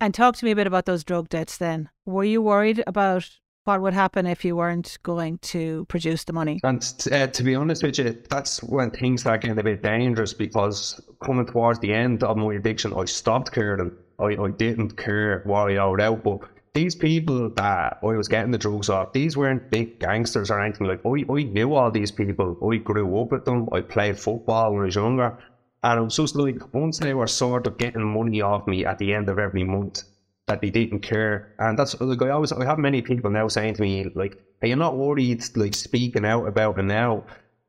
And 0.00 0.12
talk 0.12 0.36
to 0.36 0.44
me 0.44 0.50
a 0.50 0.56
bit 0.56 0.66
about 0.66 0.84
those 0.84 1.04
drug 1.04 1.28
debts 1.28 1.56
then. 1.56 1.88
Were 2.04 2.24
you 2.24 2.42
worried 2.42 2.84
about 2.86 3.28
what 3.64 3.80
would 3.80 3.94
happen 3.94 4.26
if 4.26 4.44
you 4.44 4.56
weren't 4.56 4.98
going 5.02 5.38
to 5.38 5.86
produce 5.86 6.24
the 6.24 6.32
money? 6.32 6.60
And 6.62 6.82
uh, 7.10 7.26
to 7.28 7.42
be 7.42 7.54
honest 7.54 7.82
with 7.82 7.98
you, 7.98 8.22
that's 8.28 8.62
when 8.62 8.90
things 8.90 9.22
start 9.22 9.40
getting 9.40 9.58
a 9.58 9.62
bit 9.62 9.82
dangerous 9.82 10.34
because 10.34 11.00
coming 11.24 11.46
towards 11.46 11.80
the 11.80 11.92
end 11.92 12.22
of 12.22 12.36
my 12.36 12.54
addiction, 12.54 12.92
I 12.94 13.06
stopped 13.06 13.52
caring. 13.52 13.92
I, 14.18 14.24
I 14.24 14.50
didn't 14.50 14.96
care 14.96 15.42
what 15.44 15.70
I 15.70 15.76
owed 15.76 16.00
out, 16.00 16.22
but 16.22 16.40
these 16.74 16.94
people 16.94 17.50
that 17.50 17.98
I 18.02 18.06
was 18.06 18.28
getting 18.28 18.50
the 18.50 18.58
drugs 18.58 18.90
off, 18.90 19.12
these 19.12 19.36
weren't 19.36 19.70
big 19.70 19.98
gangsters 19.98 20.50
or 20.50 20.60
anything 20.60 20.86
like. 20.86 21.00
I, 21.06 21.24
I 21.32 21.42
knew 21.44 21.74
all 21.74 21.90
these 21.90 22.10
people. 22.10 22.58
I 22.70 22.76
grew 22.76 23.20
up 23.20 23.32
with 23.32 23.44
them. 23.44 23.68
I 23.72 23.80
played 23.80 24.18
football 24.18 24.72
when 24.72 24.82
I 24.82 24.86
was 24.86 24.94
younger, 24.94 25.38
and 25.82 26.00
it 26.00 26.02
was 26.02 26.16
just 26.16 26.36
like 26.36 26.74
once 26.74 26.98
they 26.98 27.14
were 27.14 27.26
sort 27.26 27.66
of 27.66 27.78
getting 27.78 28.04
money 28.04 28.42
off 28.42 28.66
me 28.66 28.84
at 28.84 28.98
the 28.98 29.14
end 29.14 29.28
of 29.28 29.38
every 29.38 29.64
month, 29.64 30.02
that 30.46 30.60
they 30.60 30.70
didn't 30.70 31.00
care. 31.00 31.54
And 31.58 31.78
that's 31.78 31.98
like 32.00 32.22
I 32.22 32.30
always 32.30 32.52
I 32.52 32.64
have 32.64 32.78
many 32.78 33.02
people 33.02 33.30
now 33.30 33.48
saying 33.48 33.74
to 33.74 33.82
me 33.82 34.06
like, 34.14 34.38
and 34.60 34.68
you're 34.68 34.78
not 34.78 34.96
worried 34.96 35.42
like 35.56 35.74
speaking 35.74 36.24
out 36.24 36.46
about 36.46 36.78
it 36.78 36.82
now, 36.84 37.24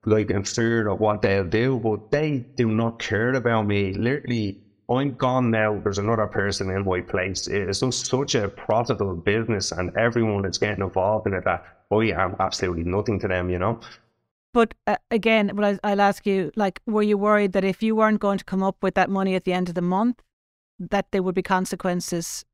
like 0.06 0.30
in 0.30 0.44
fear 0.44 0.88
of 0.88 1.00
what 1.00 1.22
they'll 1.22 1.46
do, 1.46 1.80
but 1.80 2.12
they 2.12 2.46
do 2.56 2.70
not 2.70 3.00
care 3.00 3.34
about 3.34 3.66
me. 3.68 3.94
Literally, 3.94 4.62
I'm 4.90 5.16
gone 5.16 5.52
now. 5.52 5.80
There's 5.80 5.98
another 5.98 6.28
person 6.28 6.70
in 6.70 6.86
my 6.86 7.02
place. 7.02 7.48
It's 7.48 7.80
just 7.80 8.06
such 8.06 8.36
a 8.36 8.50
profitable 8.50 9.16
business, 9.16 9.72
and 9.72 9.96
everyone 9.98 10.44
that's 10.44 10.58
getting 10.58 10.84
involved 10.84 11.28
in 11.28 11.34
it. 11.34 11.44
That 11.46 11.66
I 11.92 12.12
am 12.12 12.36
absolutely 12.40 12.84
nothing 12.84 13.20
to 13.22 13.28
them, 13.28 13.50
you 13.50 13.58
know. 13.58 13.80
But 14.54 14.74
uh, 14.88 14.98
again, 15.12 15.52
well, 15.56 15.78
I'll 15.84 16.02
ask 16.02 16.26
you, 16.26 16.52
like, 16.56 16.82
were 16.86 17.04
you 17.04 17.18
worried 17.18 17.54
that 17.54 17.66
if 17.66 17.84
you 17.84 17.96
weren't 17.96 18.22
going 18.22 18.38
to 18.38 18.46
come 18.46 18.64
up 18.64 18.78
with 18.82 18.94
that 18.96 19.10
money 19.10 19.36
at 19.36 19.44
the 19.44 19.54
end 19.54 19.70
of 19.70 19.76
the 19.76 19.82
month, 19.82 20.22
that 20.80 21.12
there 21.12 21.24
would 21.24 21.36
be 21.36 21.42
consequences, 21.42 22.46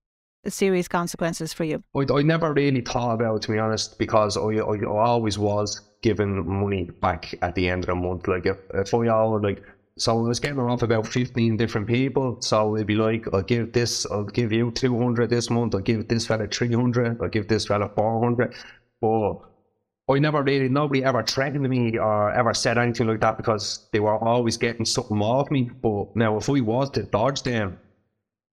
serious 0.48 0.88
consequences 0.88 1.54
for 1.54 1.64
you? 1.64 1.84
I, 1.96 2.06
I 2.14 2.22
never 2.22 2.54
really 2.54 2.82
thought 2.82 3.14
about 3.14 3.36
it, 3.38 3.42
to 3.44 3.52
be 3.52 3.60
honest, 3.60 3.98
because 4.00 4.38
I, 4.38 4.42
I, 4.42 4.78
I 4.78 4.86
always 4.86 5.38
was 5.38 5.82
given 6.02 6.48
money 6.48 6.86
back 7.02 7.34
at 7.42 7.56
the 7.56 7.70
end 7.70 7.84
of 7.84 7.88
the 7.88 7.96
month. 7.96 8.28
Like, 8.28 8.46
if, 8.46 8.58
if 8.74 8.94
I 8.94 9.08
owe, 9.08 9.40
like, 9.42 9.64
so 9.98 10.18
I 10.18 10.22
was 10.28 10.40
getting 10.40 10.60
off 10.60 10.82
about 10.82 11.06
15 11.06 11.58
different 11.58 11.88
people. 11.88 12.38
So 12.42 12.76
it'd 12.76 12.88
be 12.88 12.96
like, 12.96 13.26
I'll 13.34 13.44
give 13.44 13.74
this, 13.74 14.06
I'll 14.10 14.24
give 14.24 14.52
you 14.52 14.72
200 14.72 15.30
this 15.30 15.50
month, 15.50 15.76
I'll 15.76 15.82
give 15.82 16.08
this 16.08 16.26
fella 16.26 16.48
300, 16.48 17.22
I'll 17.22 17.30
give 17.30 17.48
this 17.48 17.68
fella 17.68 17.90
400. 17.90 18.56
But 19.00 19.42
I 20.10 20.20
never 20.20 20.42
really, 20.44 20.70
nobody 20.70 21.04
ever 21.04 21.24
threatened 21.24 21.70
me 21.70 21.98
or 21.98 22.32
ever 22.32 22.54
said 22.54 22.78
anything 22.78 23.08
like 23.08 23.22
that 23.22 23.38
because 23.38 23.88
they 23.92 24.00
were 24.00 24.18
always 24.18 24.58
getting 24.58 24.86
something 24.86 25.22
off 25.22 25.52
me. 25.52 25.70
But 25.82 26.16
now, 26.16 26.38
if 26.38 26.48
we 26.48 26.62
was 26.62 26.90
to 26.92 27.04
dodge 27.04 27.44
them, 27.44 27.78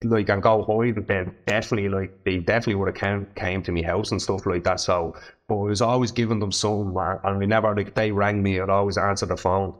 like 0.05 0.28
and 0.28 0.43
go 0.43 0.62
hide, 0.62 1.07
then 1.07 1.35
definitely 1.47 1.88
like 1.88 2.25
they 2.25 2.38
definitely 2.38 2.76
would 2.76 2.88
have 2.88 2.97
came 2.97 3.26
came 3.35 3.62
to 3.64 3.73
me 3.73 3.83
house 3.83 4.11
and 4.11 4.23
stuff 4.23 4.47
like 4.47 4.64
that. 4.64 4.81
So, 4.81 5.14
but 5.49 5.57
I 5.57 5.62
was 5.62 5.83
always 5.83 6.12
giving 6.12 6.38
them 6.38 6.52
some, 6.52 6.97
uh, 6.97 7.17
and 7.25 7.38
we 7.38 7.47
never 7.47 7.75
like 7.75 7.95
they 7.95 8.12
rang 8.12 8.43
me, 8.43 8.61
I'd 8.61 8.71
always 8.71 8.97
answer 8.97 9.26
the 9.26 9.37
phone. 9.37 9.75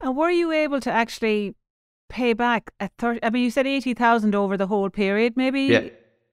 And 0.00 0.16
were 0.16 0.30
you 0.30 0.52
able 0.52 0.80
to 0.80 0.90
actually 0.90 1.54
pay 2.08 2.34
back 2.34 2.70
at 2.80 2.92
thirty? 2.98 3.20
I 3.22 3.30
mean, 3.30 3.44
you 3.44 3.50
said 3.50 3.66
eighty 3.66 3.94
thousand 3.94 4.34
over 4.34 4.56
the 4.56 4.66
whole 4.66 4.90
period, 4.90 5.36
maybe 5.36 5.62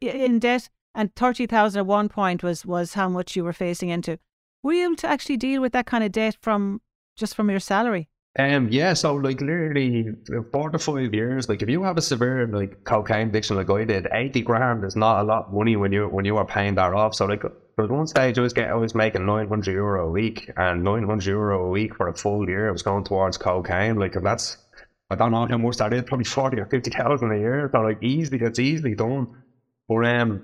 Yeah. 0.01 0.12
in 0.12 0.39
debt, 0.39 0.69
and 0.93 1.15
thirty 1.15 1.46
thousand 1.46 1.79
at 1.79 1.86
one 1.86 2.10
point 2.10 2.43
was 2.43 2.65
was 2.65 2.96
how 2.96 3.08
much 3.08 3.36
you 3.36 3.43
were 3.43 3.53
facing 3.53 3.89
into. 3.89 4.19
Were 4.63 4.74
you 4.74 4.84
able 4.86 4.96
to 4.98 5.08
actually 5.08 5.38
deal 5.38 5.62
with 5.62 5.72
that 5.72 5.86
kind 5.86 6.03
of 6.03 6.12
debt 6.12 6.36
from 6.41 6.81
just 7.15 7.36
from 7.36 7.50
your 7.50 7.62
salary? 7.62 8.10
Um, 8.38 8.67
yeah, 8.69 8.93
so 8.93 9.15
like 9.15 9.41
literally 9.41 10.05
four 10.53 10.69
to 10.69 10.77
five 10.79 11.13
years, 11.13 11.50
like 11.50 11.62
if 11.63 11.69
you 11.69 11.83
have 11.83 11.98
a 11.98 12.01
severe 12.01 12.48
like 12.48 12.77
cocaine 12.86 13.29
addiction 13.29 13.55
like 13.57 13.69
I 13.69 13.86
did, 13.86 14.07
eighty 14.13 14.41
grand 14.41 14.83
is 14.86 14.95
not 14.95 15.21
a 15.21 15.24
lot 15.24 15.45
of 15.48 15.53
money 15.53 15.75
when 15.75 15.91
you 15.91 16.07
when 16.07 16.25
you 16.25 16.38
are 16.38 16.45
paying 16.45 16.75
that 16.75 16.93
off. 16.93 17.15
So 17.15 17.25
like 17.25 17.41
for 17.75 17.88
one 17.88 18.05
stage 18.07 18.38
I 18.38 18.41
was 18.41 18.53
getting 18.53 18.71
I 18.71 18.75
was 18.75 18.93
making 18.93 19.25
nine 19.25 19.48
hundred 19.50 19.74
euro 19.74 20.07
a 20.07 20.12
week 20.12 20.50
and 20.55 20.83
nine 20.83 21.03
hundred 21.03 21.25
euro 21.25 21.65
a 21.65 21.69
week 21.69 21.95
for 21.95 22.07
a 22.07 22.13
full 22.13 22.48
year 22.48 22.71
was 22.71 22.83
going 22.83 23.03
towards 23.03 23.38
cocaine. 23.38 23.95
Like 23.95 24.15
if 24.15 24.24
that's 24.24 24.57
I 25.09 25.15
don't 25.15 25.31
know 25.31 25.48
how 25.50 25.57
much 25.57 25.77
that 25.77 25.91
is, 25.93 26.03
probably 26.03 26.25
forty 26.25 26.59
or 26.59 26.67
fifty 26.67 26.91
thousand 26.91 27.31
a 27.31 27.38
year. 27.38 27.67
So 27.74 27.81
like 27.81 27.98
easily 28.01 28.38
that's 28.38 28.59
easily 28.59 28.93
done. 28.95 29.27
But 29.88 30.05
um 30.05 30.43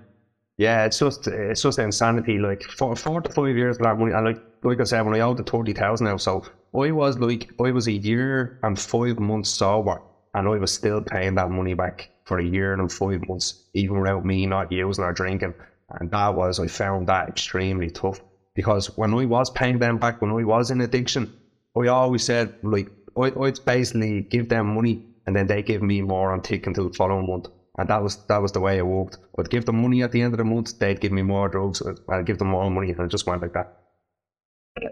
yeah, 0.57 0.85
it's 0.85 0.99
just 0.99 1.27
it's 1.27 1.61
just 1.61 1.79
insanity. 1.79 2.39
Like 2.39 2.63
for 2.63 2.95
four 2.95 3.21
to 3.21 3.29
five 3.33 3.55
years 3.57 3.77
for 3.77 3.83
that 3.83 3.97
money, 3.97 4.13
and 4.13 4.25
like 4.25 4.37
like 4.63 4.79
I 4.79 4.83
said, 4.85 5.01
when 5.01 5.15
I 5.15 5.19
owed 5.19 5.37
the 5.37 5.43
thirty 5.43 5.73
thousand 5.73 6.07
now, 6.07 6.17
so 6.17 6.43
I 6.75 6.91
was 6.91 7.17
like 7.19 7.49
I 7.59 7.71
was 7.71 7.87
a 7.87 7.91
year 7.91 8.59
and 8.63 8.79
five 8.79 9.19
months 9.19 9.49
sober, 9.49 10.01
and 10.33 10.47
I 10.47 10.57
was 10.57 10.73
still 10.73 11.01
paying 11.01 11.35
that 11.35 11.49
money 11.49 11.73
back 11.73 12.09
for 12.25 12.39
a 12.39 12.43
year 12.43 12.73
and 12.73 12.91
five 12.91 13.27
months, 13.27 13.65
even 13.73 13.99
without 13.99 14.25
me 14.25 14.45
not 14.45 14.71
using 14.71 15.03
or 15.03 15.13
drinking. 15.13 15.53
And 15.89 16.11
that 16.11 16.35
was 16.35 16.59
I 16.59 16.67
found 16.67 17.07
that 17.07 17.29
extremely 17.29 17.89
tough 17.89 18.19
because 18.55 18.97
when 18.97 19.13
I 19.13 19.25
was 19.25 19.49
paying 19.49 19.79
them 19.79 19.97
back, 19.97 20.21
when 20.21 20.31
I 20.31 20.43
was 20.43 20.71
in 20.71 20.81
addiction, 20.81 21.31
I 21.77 21.87
always 21.87 22.23
said 22.23 22.55
like 22.63 22.89
I, 23.17 23.31
I'd 23.39 23.63
basically 23.65 24.21
give 24.21 24.49
them 24.49 24.73
money 24.75 25.05
and 25.25 25.35
then 25.35 25.47
they 25.47 25.61
give 25.61 25.81
me 25.81 26.01
more 26.01 26.31
on 26.31 26.41
tick 26.41 26.67
until 26.67 26.89
the 26.89 26.95
following 26.95 27.27
month. 27.27 27.47
And 27.77 27.89
that 27.89 28.01
was 28.01 28.25
that 28.27 28.41
was 28.41 28.53
the 28.53 28.61
way 28.61 28.77
it 28.77 28.85
worked. 28.85 29.17
I'd 29.37 29.49
give 29.49 29.65
them 29.65 29.81
money 29.81 30.01
at 30.03 30.11
the 30.11 30.21
end 30.21 30.33
of 30.33 30.37
the 30.37 30.45
month, 30.45 30.79
they'd 30.79 30.99
give 30.99 31.11
me 31.11 31.21
more 31.21 31.49
drugs, 31.49 31.81
I'd 32.09 32.25
give 32.25 32.37
them 32.37 32.49
more 32.49 32.69
money, 32.71 32.91
and 32.91 32.99
it 33.01 33.11
just 33.11 33.27
went 33.27 33.41
like 33.41 33.53
that. 33.53 33.77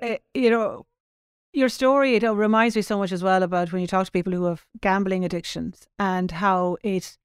Uh, 0.01 0.17
you 0.33 0.49
know, 0.49 0.85
your 1.53 1.69
story 1.69 2.15
it 2.15 2.23
reminds 2.23 2.75
me 2.75 2.81
so 2.81 2.97
much 2.97 3.11
as 3.11 3.23
well 3.23 3.43
about 3.43 3.71
when 3.71 3.81
you 3.81 3.87
talk 3.87 4.05
to 4.05 4.11
people 4.11 4.33
who 4.33 4.45
have 4.45 4.65
gambling 4.81 5.23
addictions 5.23 5.87
and 5.99 6.31
how 6.31 6.77
it 6.83 7.17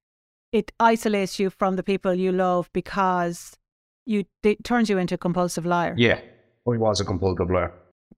it 0.53 0.73
isolates 0.81 1.39
you 1.39 1.51
from 1.51 1.77
the 1.77 1.83
people 1.83 2.15
you 2.15 2.33
love 2.33 2.71
because 2.73 3.57
you 4.07 4.25
it 4.43 4.65
turns 4.65 4.89
you 4.89 4.99
into 4.99 5.15
a 5.15 5.19
compulsive 5.19 5.67
liar. 5.67 5.95
Yeah, 5.99 6.21
I 6.67 6.77
was 6.77 7.01
a 7.01 7.05
compulsive 7.05 7.51
liar. 7.51 7.73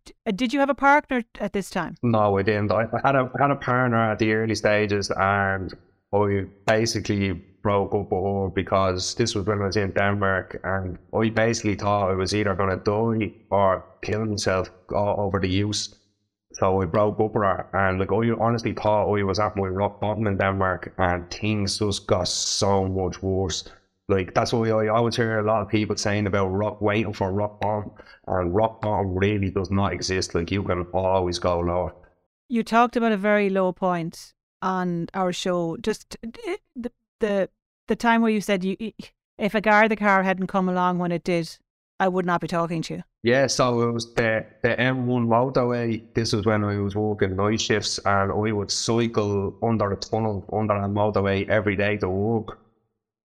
D- 0.04 0.14
uh, 0.26 0.30
Did 0.30 0.52
you 0.52 0.60
have 0.60 0.70
a 0.70 0.74
partner 0.74 1.24
at 1.40 1.52
this 1.52 1.70
time? 1.70 1.96
No, 2.02 2.38
I 2.38 2.42
didn't. 2.42 2.70
I 2.72 2.82
I 2.82 3.00
had 3.04 3.16
a 3.16 3.30
I 3.38 3.42
had 3.42 3.50
a 3.50 3.56
partner 3.56 4.12
at 4.12 4.18
the 4.18 4.32
early 4.32 4.54
stages, 4.54 5.10
and 5.16 5.74
I 6.12 6.44
basically 6.66 7.32
broke 7.62 7.94
up 7.94 8.10
with 8.10 8.24
her 8.24 8.48
because 8.54 9.14
this 9.16 9.34
was 9.34 9.44
when 9.46 9.60
I 9.62 9.66
was 9.66 9.76
in 9.76 9.90
Denmark, 9.90 10.60
and 10.62 10.98
I 11.12 11.30
basically 11.30 11.74
thought 11.74 12.10
I 12.10 12.14
was 12.14 12.34
either 12.34 12.54
going 12.54 12.70
to 12.70 12.76
die 12.76 13.32
or 13.50 13.84
kill 14.02 14.24
myself 14.24 14.70
over 14.92 15.40
the 15.40 15.48
use. 15.48 15.96
So 16.52 16.82
I 16.82 16.84
broke 16.84 17.20
up 17.20 17.34
with 17.34 17.42
her, 17.44 17.68
and 17.72 18.00
like 18.00 18.12
I 18.12 18.30
honestly 18.38 18.72
thought 18.72 19.14
I 19.14 19.22
was 19.22 19.38
at 19.38 19.56
my 19.56 19.68
rock 19.68 20.00
bottom 20.00 20.26
in 20.26 20.36
Denmark, 20.36 20.92
and 20.98 21.30
things 21.30 21.78
just 21.78 22.06
got 22.06 22.28
so 22.28 22.88
much 22.88 23.22
worse. 23.22 23.64
Like 24.08 24.34
that's 24.34 24.52
why 24.52 24.68
I 24.70 24.88
always 24.88 25.14
hear 25.14 25.38
a 25.38 25.44
lot 25.44 25.62
of 25.62 25.68
people 25.68 25.96
saying 25.96 26.26
about 26.26 26.48
rock 26.48 26.80
waiting 26.80 27.12
for 27.12 27.32
rock 27.32 27.60
bottom, 27.60 27.92
and 28.26 28.54
rock 28.54 28.82
bottom 28.82 29.14
really 29.14 29.50
does 29.50 29.70
not 29.70 29.92
exist. 29.92 30.34
Like 30.34 30.50
you 30.50 30.64
can 30.64 30.86
always 30.92 31.38
go 31.38 31.60
lower. 31.60 31.94
You 32.48 32.64
talked 32.64 32.96
about 32.96 33.12
a 33.12 33.16
very 33.16 33.48
low 33.48 33.72
point 33.72 34.34
on 34.60 35.06
our 35.14 35.32
show. 35.32 35.76
Just 35.76 36.16
the 36.22 36.90
the, 37.20 37.48
the 37.86 37.96
time 37.96 38.22
where 38.22 38.32
you 38.32 38.40
said 38.40 38.64
you 38.64 38.76
if 39.38 39.54
a 39.54 39.60
guy 39.60 39.86
the 39.86 39.96
car 39.96 40.24
hadn't 40.24 40.48
come 40.48 40.68
along 40.68 40.98
when 40.98 41.12
it 41.12 41.22
did, 41.22 41.58
I 42.00 42.08
would 42.08 42.24
not 42.24 42.40
be 42.40 42.48
talking 42.48 42.80
to 42.82 42.94
you. 42.94 43.02
Yeah, 43.22 43.46
so 43.46 43.82
it 43.82 43.92
was 43.92 44.14
the 44.14 44.46
the 44.62 44.70
M1 44.70 45.26
motorway. 45.26 46.02
This 46.14 46.32
was 46.32 46.46
when 46.46 46.64
I 46.64 46.78
was 46.78 46.96
working 46.96 47.36
night 47.36 47.60
shifts, 47.60 47.98
and 47.98 48.32
I 48.32 48.52
would 48.52 48.70
cycle 48.70 49.54
under 49.62 49.92
a 49.92 49.96
tunnel 49.96 50.48
under 50.50 50.74
a 50.74 50.88
motorway 50.88 51.46
every 51.48 51.76
day 51.76 51.98
to 51.98 52.08
work. 52.08 52.58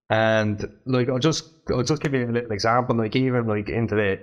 And 0.10 0.70
like 0.86 1.08
I'll 1.08 1.20
just 1.20 1.52
I'll 1.70 1.84
just 1.84 2.02
give 2.02 2.14
you 2.14 2.26
a 2.26 2.36
little 2.36 2.52
example. 2.52 2.98
Like 2.98 3.16
even 3.16 3.48
like 3.48 3.70
into 3.70 3.96
the 3.96 4.20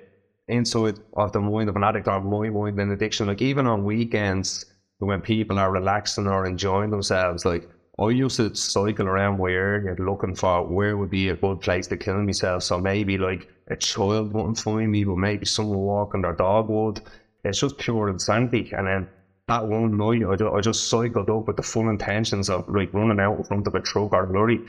inside 0.48 0.98
of 1.14 1.32
the 1.32 1.40
mind 1.40 1.70
of 1.70 1.76
an 1.76 1.84
addict 1.84 2.06
or 2.06 2.20
my 2.20 2.50
mind 2.50 2.78
in 2.78 2.90
addiction. 2.90 3.28
Like 3.28 3.40
even 3.40 3.66
on 3.66 3.84
weekends 3.84 4.66
when 4.98 5.22
people 5.22 5.58
are 5.58 5.72
relaxing 5.72 6.26
or 6.26 6.44
enjoying 6.46 6.90
themselves, 6.90 7.46
like 7.46 7.66
I 7.98 8.10
used 8.10 8.36
to 8.36 8.54
cycle 8.54 9.08
around 9.08 9.38
my 9.38 9.50
area 9.50 9.96
looking 9.98 10.34
for 10.34 10.66
where 10.66 10.98
would 10.98 11.10
be 11.10 11.30
a 11.30 11.36
good 11.36 11.62
place 11.62 11.86
to 11.86 11.96
kill 11.96 12.22
myself. 12.22 12.64
So 12.64 12.78
maybe 12.78 13.16
like 13.16 13.48
a 13.68 13.76
child 13.76 14.32
wouldn't 14.32 14.58
find 14.58 14.90
me, 14.90 15.04
but 15.04 15.16
maybe 15.16 15.46
someone 15.46 15.78
walking 15.78 16.22
their 16.22 16.32
dog 16.34 16.68
would. 16.68 17.00
It's 17.44 17.60
just 17.60 17.78
pure 17.78 18.08
insanity. 18.08 18.72
And 18.72 18.86
then 18.86 19.08
that 19.48 19.66
one 19.66 19.96
night, 19.96 20.22
I 20.24 20.60
just, 20.60 20.88
cycled 20.88 21.30
up 21.30 21.46
with 21.46 21.56
the 21.56 21.62
full 21.62 21.88
intentions 21.88 22.48
of 22.50 22.68
like 22.68 22.92
running 22.94 23.20
out 23.20 23.38
in 23.38 23.44
front 23.44 23.66
of 23.66 23.74
a 23.74 23.80
truck 23.80 24.12
or 24.12 24.26
lorry. 24.32 24.60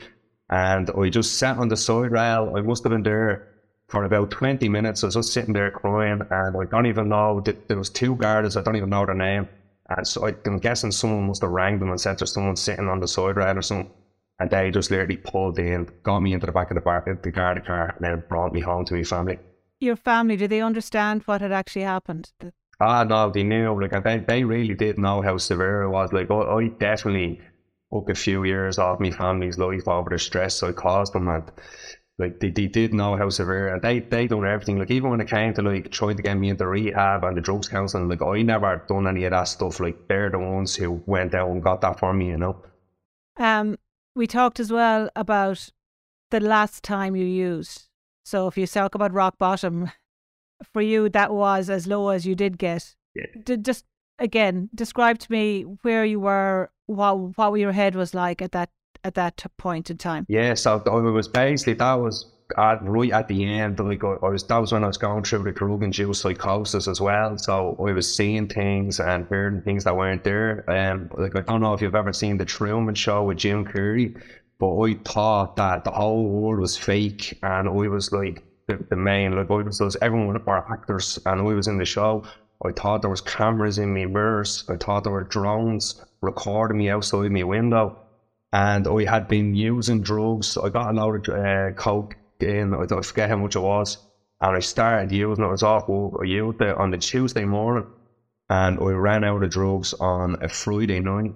And 0.50 0.90
I 0.90 1.08
just 1.08 1.38
sat 1.38 1.58
on 1.58 1.68
the 1.68 1.76
side 1.76 2.10
rail. 2.12 2.52
I 2.56 2.60
must 2.60 2.84
have 2.84 2.90
been 2.90 3.02
there 3.02 3.48
for 3.88 4.04
about 4.04 4.30
20 4.30 4.68
minutes. 4.68 5.02
I 5.02 5.06
was 5.06 5.14
just 5.14 5.32
sitting 5.32 5.52
there 5.54 5.70
crying, 5.70 6.20
and 6.30 6.56
I 6.56 6.64
don't 6.70 6.86
even 6.86 7.08
know. 7.08 7.40
th- 7.40 7.56
There 7.68 7.78
was 7.78 7.90
two 7.90 8.16
guards. 8.16 8.56
I 8.56 8.62
don't 8.62 8.76
even 8.76 8.90
know 8.90 9.06
their 9.06 9.14
name. 9.14 9.48
And 9.88 10.06
so 10.06 10.26
I- 10.26 10.34
I'm 10.46 10.58
guessing 10.58 10.90
someone 10.90 11.26
must 11.26 11.42
have 11.42 11.50
rang 11.50 11.78
them 11.78 11.90
and 11.90 12.00
said 12.00 12.18
there's 12.18 12.32
someone 12.32 12.56
sitting 12.56 12.88
on 12.88 13.00
the 13.00 13.08
side 13.08 13.36
rail 13.36 13.58
or 13.58 13.62
something. 13.62 13.90
And 14.40 14.50
they 14.50 14.70
just 14.70 14.90
literally 14.90 15.16
pulled 15.16 15.58
in, 15.58 15.88
got 16.02 16.20
me 16.20 16.32
into 16.32 16.46
the 16.46 16.52
back 16.52 16.70
of 16.70 16.74
the 16.74 16.80
bar, 16.80 17.04
the 17.22 17.30
guard 17.30 17.64
car, 17.64 17.94
and 17.96 18.04
then 18.04 18.24
brought 18.28 18.52
me 18.52 18.60
home 18.60 18.84
to 18.86 18.94
my 18.94 19.04
family. 19.04 19.38
Your 19.80 19.96
family, 19.96 20.36
did 20.36 20.50
they 20.50 20.60
understand 20.60 21.22
what 21.24 21.40
had 21.40 21.52
actually 21.52 21.82
happened? 21.82 22.32
The- 22.40 22.52
Ah, 22.80 23.04
no, 23.04 23.30
they 23.30 23.44
knew. 23.44 23.80
Like, 23.80 24.02
they, 24.02 24.18
they 24.18 24.42
really 24.42 24.74
did 24.74 24.98
know 24.98 25.22
how 25.22 25.38
severe 25.38 25.82
it 25.82 25.90
was. 25.90 26.12
Like, 26.12 26.28
I, 26.30 26.34
I 26.34 26.68
definitely 26.68 27.40
took 27.92 28.10
a 28.10 28.14
few 28.16 28.42
years 28.42 28.78
off 28.78 28.98
my 28.98 29.12
family's 29.12 29.58
life 29.58 29.86
over 29.86 30.10
the 30.10 30.18
stress 30.18 30.60
I 30.64 30.72
caused 30.72 31.12
them. 31.12 31.28
And, 31.28 31.44
like, 32.18 32.40
they, 32.40 32.50
they 32.50 32.66
did 32.66 32.92
know 32.92 33.16
how 33.16 33.28
severe. 33.30 33.72
And 33.72 33.80
they, 33.80 34.00
they 34.00 34.26
done 34.26 34.44
everything. 34.44 34.80
Like, 34.80 34.90
even 34.90 35.10
when 35.10 35.20
it 35.20 35.28
came 35.28 35.54
to, 35.54 35.62
like, 35.62 35.92
trying 35.92 36.16
to 36.16 36.22
get 36.24 36.34
me 36.34 36.48
into 36.48 36.66
rehab 36.66 37.22
and 37.22 37.36
the 37.36 37.40
drugs 37.40 37.68
counseling, 37.68 38.08
like, 38.08 38.22
I 38.22 38.42
never 38.42 38.84
done 38.88 39.06
any 39.06 39.24
of 39.24 39.30
that 39.30 39.44
stuff. 39.44 39.78
Like, 39.78 40.08
they're 40.08 40.30
the 40.30 40.40
ones 40.40 40.74
who 40.74 41.00
went 41.06 41.34
out 41.34 41.50
and 41.50 41.62
got 41.62 41.80
that 41.82 42.00
for 42.00 42.12
me, 42.12 42.30
you 42.30 42.38
know? 42.38 42.60
Um, 43.36 43.78
we 44.14 44.26
talked 44.26 44.60
as 44.60 44.72
well 44.72 45.08
about 45.16 45.70
the 46.30 46.40
last 46.40 46.82
time 46.82 47.16
you 47.16 47.24
used. 47.24 47.88
So 48.24 48.46
if 48.46 48.56
you 48.56 48.66
talk 48.66 48.94
about 48.94 49.12
rock 49.12 49.38
bottom, 49.38 49.90
for 50.72 50.82
you 50.82 51.08
that 51.10 51.32
was 51.32 51.68
as 51.68 51.86
low 51.86 52.08
as 52.08 52.26
you 52.26 52.34
did 52.34 52.58
get. 52.58 52.94
Yeah. 53.14 53.26
D- 53.44 53.56
just 53.58 53.84
again, 54.18 54.70
describe 54.74 55.18
to 55.18 55.32
me 55.32 55.62
where 55.82 56.04
you 56.04 56.20
were, 56.20 56.70
what 56.86 57.36
what 57.36 57.54
your 57.54 57.72
head 57.72 57.94
was 57.94 58.14
like 58.14 58.42
at 58.42 58.52
that 58.52 58.70
at 59.02 59.14
that 59.14 59.44
point 59.58 59.90
in 59.90 59.98
time. 59.98 60.26
Yeah, 60.28 60.54
so 60.54 60.82
I 60.86 60.90
was 60.90 61.28
basically 61.28 61.74
that 61.74 61.94
was 61.94 62.26
at, 62.56 62.82
right 62.82 63.12
at 63.12 63.28
the 63.28 63.44
end, 63.44 63.78
like 63.78 64.02
I, 64.04 64.14
I, 64.22 64.28
was, 64.28 64.44
that 64.44 64.58
was 64.58 64.72
when 64.72 64.84
I 64.84 64.86
was 64.86 64.96
going 64.96 65.24
through 65.24 65.44
the 65.44 65.52
drug-induced 65.52 66.20
psychosis 66.20 66.88
as 66.88 67.00
well. 67.00 67.36
So 67.38 67.76
I 67.78 67.92
was 67.92 68.14
seeing 68.14 68.48
things 68.48 69.00
and 69.00 69.26
hearing 69.28 69.62
things 69.62 69.84
that 69.84 69.96
weren't 69.96 70.24
there. 70.24 70.64
Um, 70.68 71.10
like 71.16 71.36
I 71.36 71.40
don't 71.40 71.60
know 71.60 71.74
if 71.74 71.82
you've 71.82 71.94
ever 71.94 72.12
seen 72.12 72.38
the 72.38 72.44
Truman 72.44 72.94
Show 72.94 73.24
with 73.24 73.38
Jim 73.38 73.64
Carrey, 73.64 74.20
but 74.58 74.80
I 74.80 74.94
thought 75.04 75.56
that 75.56 75.84
the 75.84 75.90
whole 75.90 76.28
world 76.28 76.60
was 76.60 76.76
fake, 76.76 77.38
and 77.42 77.68
I 77.68 77.72
was 77.72 78.12
like 78.12 78.42
the, 78.66 78.84
the 78.88 78.96
main, 78.96 79.36
like 79.36 79.50
I 79.50 79.54
was, 79.54 79.78
those, 79.78 79.96
everyone 80.00 80.42
were 80.44 80.72
actors, 80.72 81.18
and 81.26 81.40
I 81.40 81.44
was 81.44 81.68
in 81.68 81.78
the 81.78 81.84
show. 81.84 82.24
I 82.64 82.72
thought 82.72 83.02
there 83.02 83.10
was 83.10 83.20
cameras 83.20 83.78
in 83.78 83.92
my 83.92 84.06
mirrors. 84.06 84.64
I 84.68 84.76
thought 84.76 85.04
there 85.04 85.12
were 85.12 85.24
drones 85.24 86.00
recording 86.22 86.78
me 86.78 86.88
outside 86.88 87.30
my 87.30 87.42
window 87.42 87.98
and 88.54 88.86
I 88.86 89.10
had 89.10 89.26
been 89.26 89.54
using 89.56 90.00
drugs. 90.00 90.56
I 90.56 90.68
got 90.68 90.90
a 90.90 90.92
load 90.92 91.28
of 91.28 91.34
uh, 91.34 91.72
coke 91.72 92.16
in. 92.42 92.74
I, 92.74 92.82
I 92.82 93.02
forget 93.02 93.30
how 93.30 93.36
much 93.36 93.56
it 93.56 93.60
was, 93.60 93.98
and 94.40 94.56
I 94.56 94.60
started 94.60 95.12
using 95.12 95.44
it. 95.44 95.46
I 95.46 95.50
was 95.50 95.62
off. 95.62 95.88
I 95.88 96.24
used 96.24 96.60
it 96.60 96.76
on 96.76 96.90
the 96.90 96.98
Tuesday 96.98 97.44
morning, 97.44 97.86
and 98.48 98.78
I 98.78 98.90
ran 98.90 99.24
out 99.24 99.42
of 99.42 99.50
drugs 99.50 99.94
on 99.94 100.42
a 100.42 100.48
Friday 100.48 101.00
night. 101.00 101.34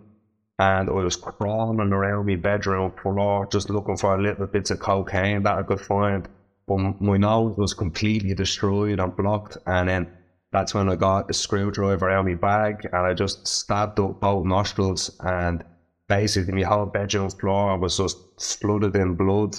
And 0.60 0.90
I 0.90 0.92
was 0.92 1.14
crawling 1.14 1.92
around 1.92 2.26
my 2.26 2.34
bedroom 2.34 2.90
floor 3.00 3.46
just 3.46 3.70
looking 3.70 3.96
for 3.96 4.20
little 4.20 4.48
bits 4.48 4.72
of 4.72 4.80
cocaine 4.80 5.44
that 5.44 5.56
I 5.56 5.62
could 5.62 5.80
find. 5.80 6.28
But 6.66 7.00
my 7.00 7.16
nose 7.16 7.56
was 7.56 7.74
completely 7.74 8.34
destroyed 8.34 8.98
and 8.98 9.14
blocked. 9.14 9.56
And 9.66 9.88
then 9.88 10.08
that's 10.50 10.74
when 10.74 10.88
I 10.88 10.96
got 10.96 11.28
the 11.28 11.34
screwdriver 11.34 12.10
out 12.10 12.20
of 12.20 12.26
my 12.26 12.34
bag 12.34 12.88
and 12.92 13.06
I 13.06 13.14
just 13.14 13.46
stabbed 13.46 14.00
up 14.00 14.20
both 14.20 14.46
nostrils 14.46 15.10
and 15.20 15.62
basically 16.08 16.54
my 16.54 16.62
whole 16.62 16.86
bedroom 16.86 17.30
floor 17.30 17.78
was 17.78 17.98
just 17.98 18.16
flooded 18.40 18.96
in 18.96 19.14
blood. 19.14 19.56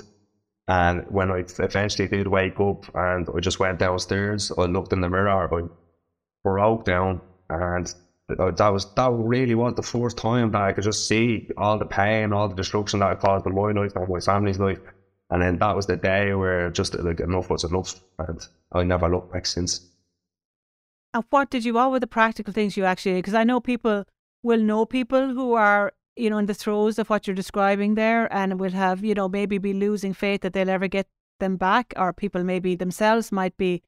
And 0.69 1.03
when 1.09 1.31
I 1.31 1.43
eventually 1.57 2.07
did 2.07 2.27
wake 2.27 2.59
up 2.59 2.85
and 2.93 3.27
I 3.35 3.39
just 3.39 3.59
went 3.59 3.79
downstairs, 3.79 4.51
I 4.55 4.65
looked 4.65 4.93
in 4.93 5.01
the 5.01 5.09
mirror, 5.09 5.51
I 5.51 5.67
broke 6.43 6.85
down, 6.85 7.21
and 7.49 7.91
that 8.27 8.69
was 8.69 8.93
that 8.93 9.11
really 9.11 9.55
was 9.55 9.73
the 9.73 9.81
first 9.81 10.15
time 10.15 10.51
that 10.51 10.61
I 10.61 10.73
could 10.73 10.83
just 10.83 11.07
see 11.07 11.49
all 11.57 11.79
the 11.79 11.88
pain, 11.88 12.33
all 12.33 12.47
the 12.47 12.55
destruction 12.55 12.99
that 12.99 13.09
I 13.09 13.15
caused 13.15 13.47
in 13.47 13.55
my 13.55 13.71
life 13.71 13.95
and 13.95 14.07
my 14.07 14.19
family's 14.19 14.59
life. 14.59 14.77
And 15.31 15.41
then 15.41 15.57
that 15.57 15.75
was 15.75 15.88
the 15.88 15.97
day 15.97 16.35
where 16.35 16.69
just 16.69 16.93
like 16.99 17.19
enough 17.19 17.49
was 17.49 17.63
enough, 17.63 17.99
and 18.19 18.39
I 18.71 18.83
never 18.83 19.09
looked 19.09 19.33
back 19.33 19.47
since. 19.47 19.89
And 21.15 21.23
what 21.31 21.49
did 21.49 21.65
you? 21.65 21.73
What 21.73 21.89
were 21.89 21.99
the 21.99 22.05
practical 22.05 22.53
things 22.53 22.77
you 22.77 22.85
actually? 22.85 23.15
Because 23.15 23.33
I 23.33 23.43
know 23.43 23.59
people 23.59 24.05
will 24.43 24.59
know 24.61 24.85
people 24.85 25.33
who 25.33 25.53
are 25.53 25.93
you 26.19 26.29
know, 26.29 26.38
in 26.38 26.45
the 26.45 26.53
throes 26.53 26.99
of 26.99 27.09
what 27.09 27.25
you're 27.25 27.35
describing 27.35 27.95
there 27.95 28.31
and 28.33 28.59
will 28.59 28.71
have, 28.71 29.03
you 29.03 29.13
know, 29.13 29.29
maybe 29.29 29.57
be 29.57 29.73
losing 29.73 30.13
faith 30.13 30.41
that 30.41 30.53
they'll 30.53 30.69
ever 30.69 30.88
get 30.88 31.07
them 31.39 31.57
back, 31.57 31.93
or 31.95 32.11
people 32.13 32.43
maybe 32.43 32.75
themselves 32.75 33.31
might 33.31 33.55
be 33.57 33.81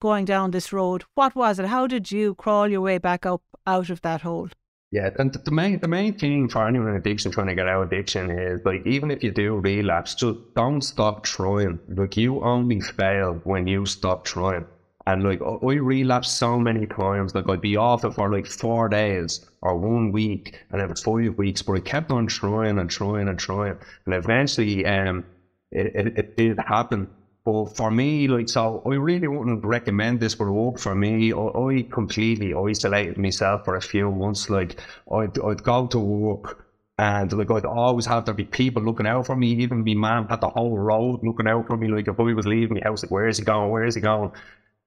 going 0.00 0.24
down 0.24 0.50
this 0.50 0.72
road. 0.72 1.04
What 1.14 1.34
was 1.34 1.58
it? 1.58 1.66
How 1.66 1.86
did 1.86 2.10
you 2.10 2.34
crawl 2.34 2.68
your 2.68 2.80
way 2.80 2.98
back 2.98 3.26
up 3.26 3.42
out 3.66 3.90
of 3.90 4.00
that 4.02 4.22
hole? 4.22 4.48
Yeah, 4.90 5.10
and 5.18 5.32
the 5.32 5.50
main 5.50 5.80
the 5.80 5.88
main 5.88 6.16
thing 6.16 6.48
for 6.48 6.68
anyone 6.68 6.90
in 6.90 6.94
addiction 6.94 7.32
trying 7.32 7.48
to 7.48 7.54
get 7.56 7.68
out 7.68 7.82
of 7.82 7.88
addiction 7.88 8.30
is 8.30 8.60
like 8.64 8.86
even 8.86 9.10
if 9.10 9.24
you 9.24 9.32
do 9.32 9.56
relapse, 9.56 10.14
just 10.14 10.38
don't 10.54 10.82
stop 10.82 11.24
trying. 11.24 11.80
Like 11.88 12.16
you 12.16 12.44
only 12.44 12.80
fail 12.80 13.40
when 13.42 13.66
you 13.66 13.86
stop 13.86 14.24
trying. 14.24 14.66
And 15.06 15.22
like 15.22 15.40
I 15.42 15.74
relapsed 15.74 16.38
so 16.38 16.58
many 16.58 16.86
times, 16.86 17.34
like 17.34 17.48
I'd 17.48 17.60
be 17.60 17.76
off 17.76 18.04
it 18.04 18.14
for 18.14 18.30
like 18.32 18.46
four 18.46 18.88
days 18.88 19.44
or 19.60 19.76
one 19.76 20.12
week, 20.12 20.64
and 20.70 20.80
it 20.80 20.88
was 20.88 21.02
five 21.02 21.36
weeks, 21.36 21.60
but 21.62 21.74
I 21.74 21.80
kept 21.80 22.10
on 22.10 22.26
trying 22.26 22.78
and 22.78 22.88
trying 22.88 23.28
and 23.28 23.38
trying, 23.38 23.76
and 24.06 24.14
eventually, 24.14 24.86
um, 24.86 25.24
it, 25.70 25.86
it, 25.94 26.18
it 26.18 26.36
did 26.36 26.58
happen. 26.58 27.10
But 27.44 27.76
for 27.76 27.90
me, 27.90 28.26
like, 28.28 28.48
so 28.48 28.82
I 28.86 28.94
really 28.94 29.28
wouldn't 29.28 29.62
recommend 29.64 30.20
this 30.20 30.34
for 30.34 30.50
work 30.50 30.78
for 30.78 30.94
me. 30.94 31.34
I, 31.34 31.36
I 31.38 31.86
completely 31.90 32.54
isolated 32.54 33.18
myself 33.18 33.66
for 33.66 33.76
a 33.76 33.82
few 33.82 34.10
months. 34.10 34.48
Like, 34.48 34.80
I'd, 35.12 35.38
I'd 35.38 35.62
go 35.62 35.86
to 35.88 35.98
work 35.98 36.64
and 36.98 37.32
like 37.32 37.50
I'd 37.50 37.64
always 37.64 38.06
have 38.06 38.24
to 38.26 38.34
be 38.34 38.44
people 38.44 38.82
looking 38.82 39.06
out 39.06 39.26
for 39.26 39.34
me. 39.36 39.48
Even 39.54 39.84
my 39.84 39.94
mum 39.94 40.28
had 40.28 40.40
the 40.40 40.48
whole 40.48 40.78
road 40.78 41.20
looking 41.24 41.48
out 41.48 41.66
for 41.66 41.76
me. 41.76 41.88
Like 41.88 42.08
if 42.08 42.18
I 42.18 42.22
was 42.22 42.46
leaving 42.46 42.76
my 42.76 42.88
house, 42.88 43.02
like 43.02 43.10
where 43.10 43.26
is 43.26 43.38
he 43.38 43.44
going? 43.44 43.70
Where 43.70 43.84
is 43.84 43.96
he 43.96 44.00
going? 44.00 44.30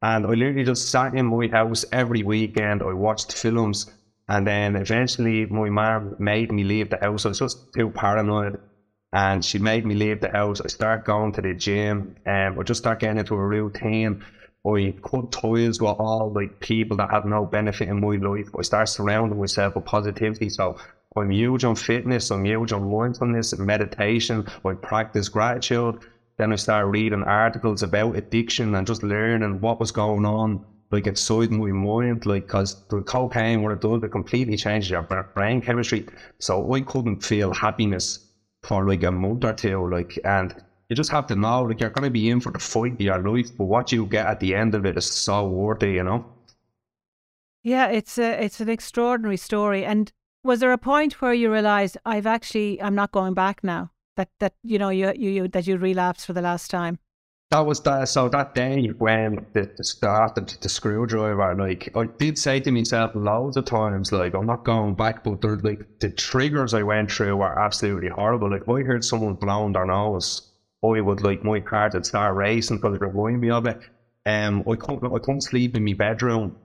And 0.08 0.26
I 0.26 0.30
literally 0.30 0.64
just 0.64 0.90
sat 0.90 1.16
in 1.16 1.26
my 1.26 1.48
house 1.48 1.84
every 1.92 2.24
weekend. 2.24 2.82
I 2.82 2.94
watched 2.94 3.34
films. 3.34 3.92
And 4.30 4.48
then 4.48 4.78
eventually 4.78 5.46
my 5.48 5.70
mom 5.70 6.16
made 6.18 6.50
me 6.50 6.64
leave 6.64 6.90
the 6.90 6.98
house. 6.98 7.26
I 7.26 7.30
was 7.30 7.40
just 7.40 7.74
too 7.74 7.90
paranoid. 7.90 8.58
And 9.12 9.44
she 9.44 9.60
made 9.60 9.86
me 9.86 9.96
leave 9.96 10.22
the 10.22 10.30
house. 10.30 10.62
I 10.62 10.68
start 10.68 11.04
going 11.04 11.34
to 11.34 11.42
the 11.42 11.54
gym 11.54 12.16
and 12.26 12.58
I 12.58 12.64
just 12.64 12.80
start 12.80 13.02
getting 13.02 13.18
into 13.18 13.36
a 13.36 13.46
routine. 13.46 14.24
I 14.66 14.96
cut 15.04 15.34
ties 15.34 15.82
with 15.82 16.00
all 16.00 16.32
like 16.34 16.62
people 16.62 16.96
that 16.98 17.12
have 17.12 17.26
no 17.26 17.46
benefit 17.46 17.90
in 17.90 18.00
my 18.00 18.16
life. 18.16 18.48
I 18.58 18.62
start 18.62 18.88
surrounding 18.88 19.38
myself 19.38 19.76
with 19.76 19.84
positivity. 19.84 20.48
So 20.50 20.78
I'm 21.18 21.32
huge 21.32 21.66
on 21.66 21.76
fitness, 21.76 22.32
I'm 22.32 22.46
huge 22.46 22.72
on 22.72 22.90
mindfulness, 22.90 23.58
meditation, 23.58 24.48
I 24.64 24.74
practice 24.74 25.28
gratitude. 25.28 26.00
Then 26.38 26.54
I 26.54 26.56
started 26.56 26.88
reading 26.88 27.24
articles 27.24 27.82
about 27.82 28.16
addiction 28.16 28.76
and 28.76 28.86
just 28.86 29.04
learning 29.04 29.60
what 29.60 29.80
was 29.80 29.92
going 29.92 30.26
on, 30.26 30.64
like 30.92 31.08
inside 31.08 31.52
my 31.52 31.72
mind, 31.72 32.26
like, 32.26 32.48
because 32.48 32.86
the 32.90 33.02
cocaine, 33.02 33.64
what 33.64 33.72
it 33.72 33.82
does, 33.82 34.04
it 34.04 34.12
completely 34.12 34.56
changes 34.56 34.90
your 34.90 35.02
brain 35.02 35.62
chemistry. 35.62 36.06
So 36.40 36.74
I 36.74 36.82
couldn't 36.82 37.24
feel 37.24 37.54
happiness 37.54 38.20
for 38.64 38.88
like 38.88 39.04
a 39.04 39.12
month 39.12 39.46
or 39.46 39.54
two, 39.54 39.90
like, 39.90 40.20
and 40.24 40.56
you 40.90 40.96
just 40.96 41.12
have 41.12 41.28
to 41.28 41.36
know, 41.36 41.64
like, 41.64 41.82
you're 41.82 41.90
to 41.90 42.10
be 42.10 42.30
in 42.30 42.40
for 42.40 42.52
the 42.52 42.60
fight 42.60 42.94
of 42.94 43.02
your 43.02 43.18
life, 43.18 43.50
but 43.58 43.66
what 43.66 43.92
you 43.92 44.06
get 44.06 44.28
at 44.28 44.40
the 44.40 44.56
end 44.56 44.76
of 44.76 44.86
it 44.86 44.98
is 44.98 45.06
so 45.06 45.48
worth 45.48 45.84
it, 45.84 45.96
you 45.96 46.04
know? 46.04 46.26
Yeah, 47.64 47.88
it's 47.88 48.18
a, 48.18 48.44
it's 48.44 48.62
an 48.62 48.70
extraordinary 48.70 49.38
story. 49.38 49.84
And 49.84 50.12
was 50.44 50.60
there 50.60 50.72
a 50.72 50.78
point 50.78 51.22
where 51.22 51.34
you 51.34 51.52
realized 51.52 51.98
I've 52.06 52.28
actually 52.28 52.82
I'm 52.82 52.96
not 52.96 53.12
going 53.12 53.34
back 53.34 53.64
now? 53.64 53.92
That 54.18 54.30
that 54.40 54.54
you 54.64 54.78
know 54.78 54.90
you 54.90 55.14
you, 55.16 55.30
you 55.30 55.48
that 55.48 55.66
you 55.66 55.78
relapsed 55.78 56.26
for 56.26 56.34
the 56.34 56.42
last 56.42 56.70
time? 56.70 57.00
That 57.50 57.66
was 57.66 57.82
that. 57.84 58.10
So 58.10 58.28
that 58.28 58.54
day 58.56 58.88
when 58.88 59.46
the, 59.54 59.72
the 59.78 59.84
started 59.84 60.50
the 60.50 60.68
screwdriver, 60.68 61.56
like 61.56 61.90
I 61.96 62.08
did 62.18 62.38
say 62.38 62.60
to 62.60 62.72
myself 62.72 63.12
loads 63.16 63.56
of 63.56 63.64
times, 63.64 64.12
like 64.12 64.34
I'm 64.34 64.46
not 64.46 64.66
going 64.66 64.96
back, 64.96 65.24
but 65.24 65.42
they're 65.42 65.56
like 65.58 66.00
the 66.00 66.10
triggers 66.10 66.74
I 66.74 66.84
went 66.84 67.10
through 67.10 67.38
were 67.38 67.58
absolutely 67.58 68.10
horrible. 68.10 68.52
Like 68.52 68.68
I 68.68 68.86
heard 68.86 69.06
someone 69.06 69.36
blowing 69.36 69.72
their 69.72 69.86
nose, 69.86 70.52
I 70.84 71.00
would 71.00 71.22
like 71.22 71.44
my 71.44 71.60
heart 71.60 71.94
would 71.94 72.06
start 72.06 72.36
racing 72.36 72.78
because 72.78 72.96
it 72.96 73.02
reminded 73.02 73.40
me 73.40 73.50
of 73.50 73.66
it. 73.66 73.80
Um, 74.26 74.66
I 74.70 74.76
couldn't 74.76 75.06
I 75.06 75.20
couldn't 75.20 75.42
sleep 75.42 75.78
in 75.78 75.86
my 75.86 75.94
bedroom 75.94 76.58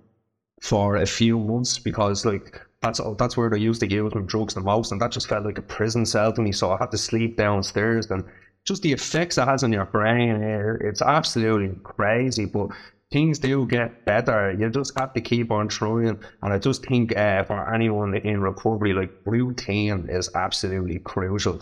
for 0.62 0.96
a 0.96 1.06
few 1.06 1.38
months 1.38 1.78
because 1.78 2.24
like 2.24 2.60
that's 2.80 3.00
that's 3.18 3.36
where 3.36 3.50
they 3.50 3.58
used 3.58 3.80
to 3.80 3.90
use 3.90 4.14
with 4.14 4.26
drugs 4.26 4.54
the 4.54 4.60
most, 4.60 4.92
and 4.92 5.00
that 5.00 5.10
just 5.10 5.28
felt 5.28 5.44
like 5.44 5.58
a 5.58 5.62
prison 5.62 6.06
cell 6.06 6.32
to 6.32 6.40
me. 6.40 6.52
So 6.52 6.70
I 6.70 6.76
had 6.78 6.90
to 6.92 6.98
sleep 6.98 7.36
downstairs, 7.36 8.10
and 8.10 8.24
just 8.64 8.82
the 8.82 8.92
effects 8.92 9.38
it 9.38 9.46
has 9.46 9.64
on 9.64 9.72
your 9.72 9.86
brain, 9.86 10.40
it's 10.80 11.02
absolutely 11.02 11.76
crazy. 11.82 12.44
But 12.44 12.68
things 13.12 13.40
do 13.40 13.66
get 13.66 14.04
better. 14.04 14.52
You 14.52 14.70
just 14.70 14.98
have 14.98 15.12
to 15.14 15.20
keep 15.20 15.50
on 15.50 15.68
trying. 15.68 16.20
And 16.42 16.52
I 16.52 16.58
just 16.58 16.86
think 16.86 17.16
uh, 17.16 17.42
for 17.44 17.74
anyone 17.74 18.14
in 18.14 18.40
recovery, 18.40 18.92
like 18.92 19.10
routine 19.24 20.06
is 20.08 20.30
absolutely 20.34 21.00
crucial. 21.00 21.60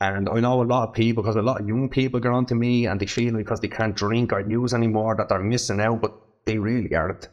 And 0.00 0.28
I 0.28 0.40
know 0.40 0.62
a 0.62 0.64
lot 0.64 0.88
of 0.88 0.94
people, 0.94 1.22
because 1.22 1.36
a 1.36 1.42
lot 1.42 1.60
of 1.60 1.68
young 1.68 1.88
people 1.88 2.20
get 2.20 2.32
onto 2.32 2.54
me 2.54 2.86
and 2.86 3.00
they 3.00 3.06
feel 3.06 3.34
because 3.36 3.60
they 3.60 3.68
can't 3.68 3.96
drink 3.96 4.32
or 4.32 4.40
use 4.40 4.72
anymore 4.72 5.16
that 5.16 5.28
they're 5.28 5.40
missing 5.40 5.80
out, 5.80 6.00
but 6.00 6.14
they 6.46 6.58
really 6.58 6.94
aren't. 6.94 7.28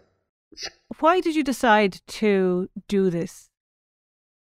Why 0.99 1.21
did 1.21 1.35
you 1.35 1.43
decide 1.43 1.99
to 2.07 2.69
do 2.87 3.09
this? 3.09 3.49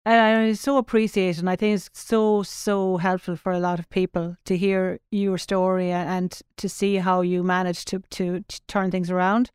And 0.06 0.20
I 0.20 0.54
so 0.54 0.78
appreciate 0.78 1.38
it. 1.38 1.40
And 1.40 1.50
I 1.50 1.56
think 1.56 1.76
it's 1.76 1.90
so, 1.94 2.42
so 2.44 2.98
helpful 2.98 3.36
for 3.36 3.52
a 3.52 3.60
lot 3.60 3.80
of 3.80 3.90
people 3.90 4.38
to 4.46 4.58
hear 4.58 5.00
your 5.12 5.38
story 5.38 5.92
and 5.92 6.36
to 6.58 6.70
see 6.70 6.96
how 6.96 7.22
you 7.22 7.44
managed 7.44 7.88
to, 7.90 8.00
to, 8.12 8.42
to 8.42 8.62
turn 8.68 8.92
things 8.92 9.12
around. 9.12 9.52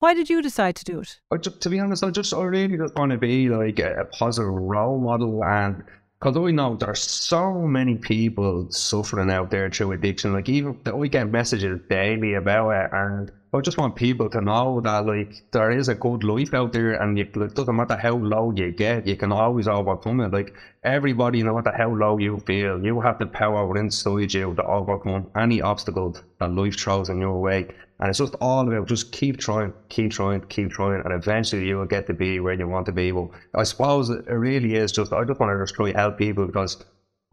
Why 0.00 0.12
did 0.12 0.28
you 0.28 0.42
decide 0.42 0.76
to 0.76 0.84
do 0.84 1.00
it? 1.00 1.20
Just, 1.40 1.62
to 1.62 1.70
be 1.70 1.80
honest, 1.80 2.04
I 2.04 2.10
just 2.10 2.34
I 2.34 2.42
really 2.42 2.76
just 2.76 2.94
want 2.96 3.12
to 3.12 3.18
be 3.18 3.48
like 3.48 3.78
a 3.78 4.06
positive 4.12 4.52
role 4.52 5.00
model 5.00 5.42
and 5.42 5.82
because 6.20 6.36
I 6.36 6.50
know 6.50 6.76
there's 6.76 7.02
so 7.02 7.52
many 7.52 7.96
people 7.96 8.70
suffering 8.70 9.30
out 9.30 9.50
there 9.50 9.70
through 9.70 9.92
addiction. 9.92 10.32
Like 10.32 10.48
even 10.48 10.78
we 10.94 11.08
get 11.08 11.30
messages 11.30 11.80
daily 11.88 12.34
about 12.34 12.70
it 12.70 12.90
and 12.92 13.30
I 13.54 13.60
just 13.60 13.78
want 13.78 13.94
people 13.94 14.28
to 14.30 14.40
know 14.40 14.80
that 14.80 15.06
like 15.06 15.44
there 15.52 15.70
is 15.70 15.86
a 15.86 15.94
good 15.94 16.24
life 16.24 16.52
out 16.54 16.72
there, 16.72 16.94
and 16.94 17.16
it 17.16 17.32
doesn't 17.32 17.76
matter 17.76 17.96
how 17.96 18.16
low 18.16 18.50
you 18.50 18.72
get, 18.72 19.06
you 19.06 19.16
can 19.16 19.30
always 19.30 19.68
overcome 19.68 20.20
it. 20.22 20.32
Like 20.32 20.52
everybody, 20.82 21.40
no 21.44 21.54
matter 21.54 21.72
how 21.76 21.94
low 21.94 22.18
you 22.18 22.40
feel, 22.46 22.84
you 22.84 23.00
have 23.00 23.18
the 23.18 23.26
power 23.26 23.76
inside 23.76 24.34
you 24.34 24.54
to 24.54 24.64
overcome 24.64 25.30
any 25.36 25.62
obstacle 25.62 26.16
that 26.40 26.50
life 26.50 26.76
throws 26.76 27.08
in 27.10 27.20
your 27.20 27.40
way. 27.40 27.68
And 28.00 28.08
it's 28.08 28.18
just 28.18 28.34
all 28.40 28.66
about 28.66 28.88
just 28.88 29.12
keep 29.12 29.38
trying, 29.38 29.72
keep 29.88 30.10
trying, 30.10 30.40
keep 30.48 30.72
trying, 30.72 31.02
and 31.04 31.14
eventually 31.14 31.68
you 31.68 31.76
will 31.76 31.86
get 31.86 32.08
to 32.08 32.12
be 32.12 32.40
where 32.40 32.54
you 32.54 32.66
want 32.66 32.86
to 32.86 32.92
be. 32.92 33.12
But 33.12 33.28
I 33.54 33.62
suppose 33.62 34.10
it 34.10 34.24
really 34.28 34.74
is 34.74 34.90
just 34.90 35.12
I 35.12 35.22
just 35.22 35.38
want 35.38 35.56
to 35.56 35.62
just 35.62 35.76
try 35.76 35.92
help 35.92 36.18
people 36.18 36.46
because 36.46 36.76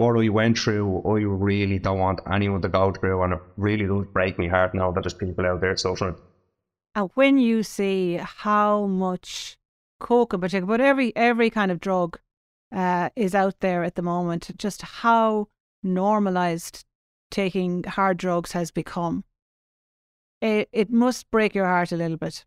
what 0.01 0.19
I 0.19 0.29
went 0.29 0.57
through, 0.57 1.03
I 1.05 1.21
really 1.21 1.77
don't 1.77 1.99
want 1.99 2.21
anyone 2.31 2.61
to 2.63 2.69
go 2.69 2.91
through, 2.91 3.21
and 3.21 3.33
it 3.33 3.39
really 3.55 3.85
does 3.85 4.07
break 4.11 4.39
my 4.39 4.47
heart 4.47 4.73
now 4.73 4.91
that 4.91 5.03
there's 5.03 5.13
people 5.13 5.45
out 5.45 5.61
there 5.61 5.77
suffering. 5.77 6.15
And 6.95 7.09
when 7.13 7.37
you 7.37 7.63
see 7.63 8.19
how 8.21 8.87
much 8.87 9.57
coke 9.99 10.33
in 10.33 10.41
particular, 10.41 10.65
but 10.65 10.81
every 10.81 11.15
every 11.15 11.49
kind 11.49 11.71
of 11.71 11.79
drug 11.79 12.19
uh, 12.71 13.09
is 13.15 13.35
out 13.35 13.59
there 13.59 13.83
at 13.83 13.95
the 13.95 14.01
moment, 14.01 14.49
just 14.57 14.81
how 14.81 15.47
normalized 15.83 16.83
taking 17.29 17.83
hard 17.83 18.17
drugs 18.17 18.51
has 18.53 18.71
become. 18.71 19.23
It 20.41 20.67
it 20.73 20.89
must 20.89 21.29
break 21.31 21.53
your 21.53 21.67
heart 21.67 21.91
a 21.91 21.97
little 21.97 22.17
bit. 22.17 22.45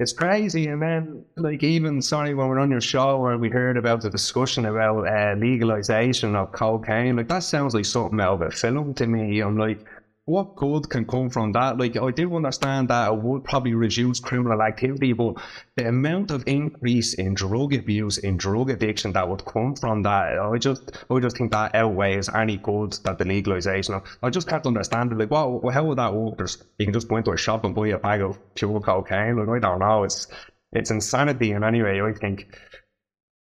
It's 0.00 0.14
crazy, 0.14 0.66
and 0.68 0.80
then 0.80 1.26
like 1.36 1.62
even 1.62 2.00
sorry 2.00 2.34
when 2.34 2.48
we're 2.48 2.58
on 2.58 2.70
your 2.70 2.80
show 2.80 3.18
where 3.18 3.36
we 3.36 3.50
heard 3.50 3.76
about 3.76 4.00
the 4.00 4.08
discussion 4.08 4.64
about 4.64 5.06
uh, 5.06 5.34
legalization 5.38 6.34
of 6.34 6.52
cocaine, 6.52 7.16
like 7.16 7.28
that 7.28 7.42
sounds 7.42 7.74
like 7.74 7.84
something 7.84 8.18
out 8.18 8.40
of 8.40 8.42
a 8.42 8.50
film 8.50 8.94
to 8.94 9.06
me. 9.06 9.40
I'm 9.40 9.58
like, 9.58 9.84
what 10.30 10.54
good 10.54 10.88
can 10.88 11.04
come 11.04 11.28
from 11.28 11.52
that? 11.52 11.76
Like, 11.76 11.96
I 11.96 12.10
do 12.12 12.36
understand 12.36 12.88
that 12.88 13.12
it 13.12 13.18
would 13.18 13.42
probably 13.44 13.74
reduce 13.74 14.20
criminal 14.20 14.62
activity, 14.62 15.12
but 15.12 15.34
the 15.76 15.88
amount 15.88 16.30
of 16.30 16.44
increase 16.46 17.14
in 17.14 17.34
drug 17.34 17.74
abuse, 17.74 18.18
in 18.18 18.36
drug 18.36 18.70
addiction 18.70 19.12
that 19.12 19.28
would 19.28 19.44
come 19.44 19.74
from 19.74 20.02
that, 20.04 20.38
I 20.38 20.56
just, 20.58 21.04
I 21.10 21.18
just 21.18 21.36
think 21.36 21.50
that 21.50 21.74
outweighs 21.74 22.28
any 22.28 22.56
good 22.58 22.92
that 23.04 23.18
the 23.18 23.24
legalization 23.24 23.94
of. 23.94 24.02
I 24.22 24.30
just 24.30 24.48
can't 24.48 24.66
understand 24.66 25.10
it. 25.12 25.18
Like, 25.18 25.30
well, 25.30 25.60
how 25.72 25.84
would 25.84 25.98
that 25.98 26.14
work? 26.14 26.38
There's, 26.38 26.62
you 26.78 26.86
can 26.86 26.94
just 26.94 27.08
go 27.08 27.16
into 27.16 27.32
a 27.32 27.36
shop 27.36 27.64
and 27.64 27.74
buy 27.74 27.88
a 27.88 27.98
bag 27.98 28.20
of 28.20 28.38
pure 28.54 28.80
cocaine. 28.80 29.36
Like, 29.36 29.48
I 29.48 29.58
don't 29.58 29.80
know. 29.80 30.04
It's, 30.04 30.28
it's 30.72 30.92
insanity 30.92 31.50
in 31.50 31.64
any 31.64 31.82
way. 31.82 32.00
I 32.00 32.12
think. 32.12 32.46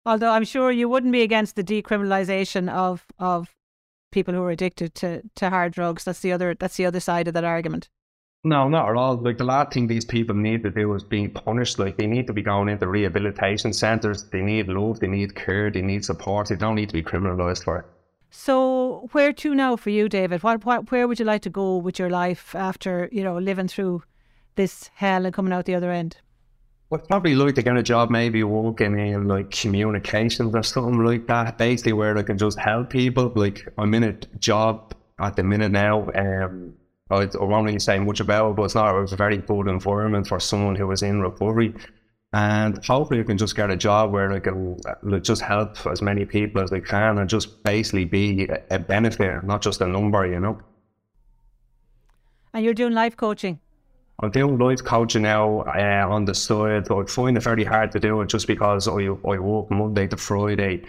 Although 0.06 0.32
I'm 0.32 0.44
sure 0.44 0.72
you 0.72 0.90
wouldn't 0.90 1.14
be 1.14 1.22
against 1.22 1.56
the 1.56 1.64
decriminalisation 1.64 2.70
of 2.70 3.06
of 3.20 3.56
people 4.14 4.34
who 4.34 4.44
are 4.44 4.52
addicted 4.52 4.96
to, 4.96 5.22
to 5.36 5.50
hard 5.50 5.74
drugs. 5.74 6.06
That's 6.06 6.22
the 6.22 6.32
other 6.32 6.56
that's 6.58 6.78
the 6.78 6.86
other 6.86 7.00
side 7.00 7.28
of 7.28 7.34
that 7.34 7.44
argument. 7.44 7.90
No, 8.46 8.68
not 8.68 8.90
at 8.90 8.98
all. 8.98 9.16
Like 9.16 9.38
the 9.38 9.46
last 9.46 9.74
thing 9.74 9.88
these 9.88 10.04
people 10.04 10.36
need 10.36 10.64
to 10.64 10.70
do 10.70 10.94
is 10.94 11.04
being 11.04 11.32
punished. 11.32 11.80
Like 11.80 11.98
they 11.98 12.08
need 12.08 12.28
to 12.28 12.34
be 12.34 12.42
going 12.42 12.68
into 12.68 12.88
rehabilitation 12.88 13.72
centres. 13.72 14.26
They 14.32 14.42
need 14.42 14.68
love. 14.68 15.00
They 15.00 15.08
need 15.08 15.36
care. 15.36 15.72
They 15.72 15.82
need 15.82 16.04
support. 16.04 16.50
They 16.50 16.56
don't 16.56 16.76
need 16.76 16.90
to 16.90 16.94
be 16.94 17.04
criminalised 17.04 17.64
for 17.64 17.80
it. 17.80 17.86
So 18.32 19.08
where 19.12 19.32
to 19.32 19.56
now 19.56 19.76
for 19.76 19.92
you, 19.92 20.10
David? 20.10 20.44
What, 20.44 20.66
what 20.66 20.92
where 20.92 21.08
would 21.08 21.20
you 21.20 21.26
like 21.26 21.44
to 21.44 21.50
go 21.50 21.78
with 21.78 22.00
your 22.00 22.10
life 22.10 22.56
after 22.56 23.08
you 23.12 23.24
know 23.24 23.38
living 23.38 23.68
through 23.68 24.04
this 24.56 24.90
hell 24.96 25.26
and 25.26 25.34
coming 25.34 25.54
out 25.54 25.66
the 25.66 25.76
other 25.76 25.92
end? 25.92 26.18
I'd 26.94 27.08
probably 27.08 27.36
like 27.36 27.56
to 27.56 27.64
get 27.64 27.78
a 27.78 27.84
job, 27.84 28.10
maybe 28.10 28.44
working 28.44 28.98
in 28.98 29.28
like 29.28 29.52
communications 29.52 30.54
or 30.54 30.64
something 30.64 31.04
like 31.04 31.28
that. 31.28 31.58
Basically, 31.58 31.94
where 31.94 32.18
I 32.18 32.24
can 32.24 32.38
just 32.38 32.60
help 32.60 32.90
people. 32.90 33.32
Like 33.36 33.68
I'm 33.78 33.94
in 33.94 34.04
a 34.04 34.14
job 34.40 34.96
at 35.20 35.36
the 35.36 35.44
minute 35.44 35.72
now. 35.72 36.10
Um, 36.16 36.74
I, 37.10 37.28
won't 37.36 37.66
really 37.66 37.80
say 37.80 38.00
much 38.00 38.20
about 38.20 38.52
it, 38.52 38.56
but 38.56 38.64
it's 38.64 38.76
not. 38.76 38.96
A 38.96 39.16
very 39.16 39.38
good 39.38 39.68
environment 39.68 40.28
for 40.28 40.40
someone 40.40 40.76
who 40.76 40.88
was 40.88 41.04
in 41.04 41.22
recovery, 41.22 41.74
and 42.34 42.84
hopefully, 42.86 43.20
I 43.20 43.24
can 43.24 43.38
just 43.38 43.56
get 43.56 43.70
a 43.70 43.78
job 43.78 44.12
where 44.12 44.32
I 44.32 44.40
can 44.40 44.78
like, 45.04 45.24
just 45.24 45.42
help 45.42 45.86
as 45.86 46.02
many 46.02 46.26
people 46.26 46.62
as 46.62 46.72
I 46.74 46.80
can, 46.80 47.20
and 47.20 47.30
just 47.30 47.64
basically 47.64 48.06
be 48.06 48.50
a 48.72 48.80
benefit, 48.80 49.44
not 49.44 49.62
just 49.62 49.82
a 49.82 49.88
number, 49.88 50.26
you 50.26 50.40
know. 50.40 50.60
And 52.54 52.64
you're 52.66 52.74
doing 52.74 52.94
life 52.94 53.16
coaching. 53.18 53.60
I'm 54.20 54.32
doing 54.32 54.58
life 54.58 54.84
coaching 54.84 55.24
now 55.24 55.62
uh, 55.62 56.08
on 56.10 56.26
the 56.26 56.36
side. 56.36 56.90
I 56.92 57.04
find 57.06 57.36
it 57.36 57.44
very 57.44 57.64
hard 57.64 57.92
to 57.92 58.00
do 58.00 58.22
it 58.22 58.30
just 58.30 58.48
because 58.48 58.88
I, 58.88 58.94
I 58.94 59.40
work 59.40 59.72
Monday 59.72 60.08
to 60.08 60.18
Friday. 60.18 60.84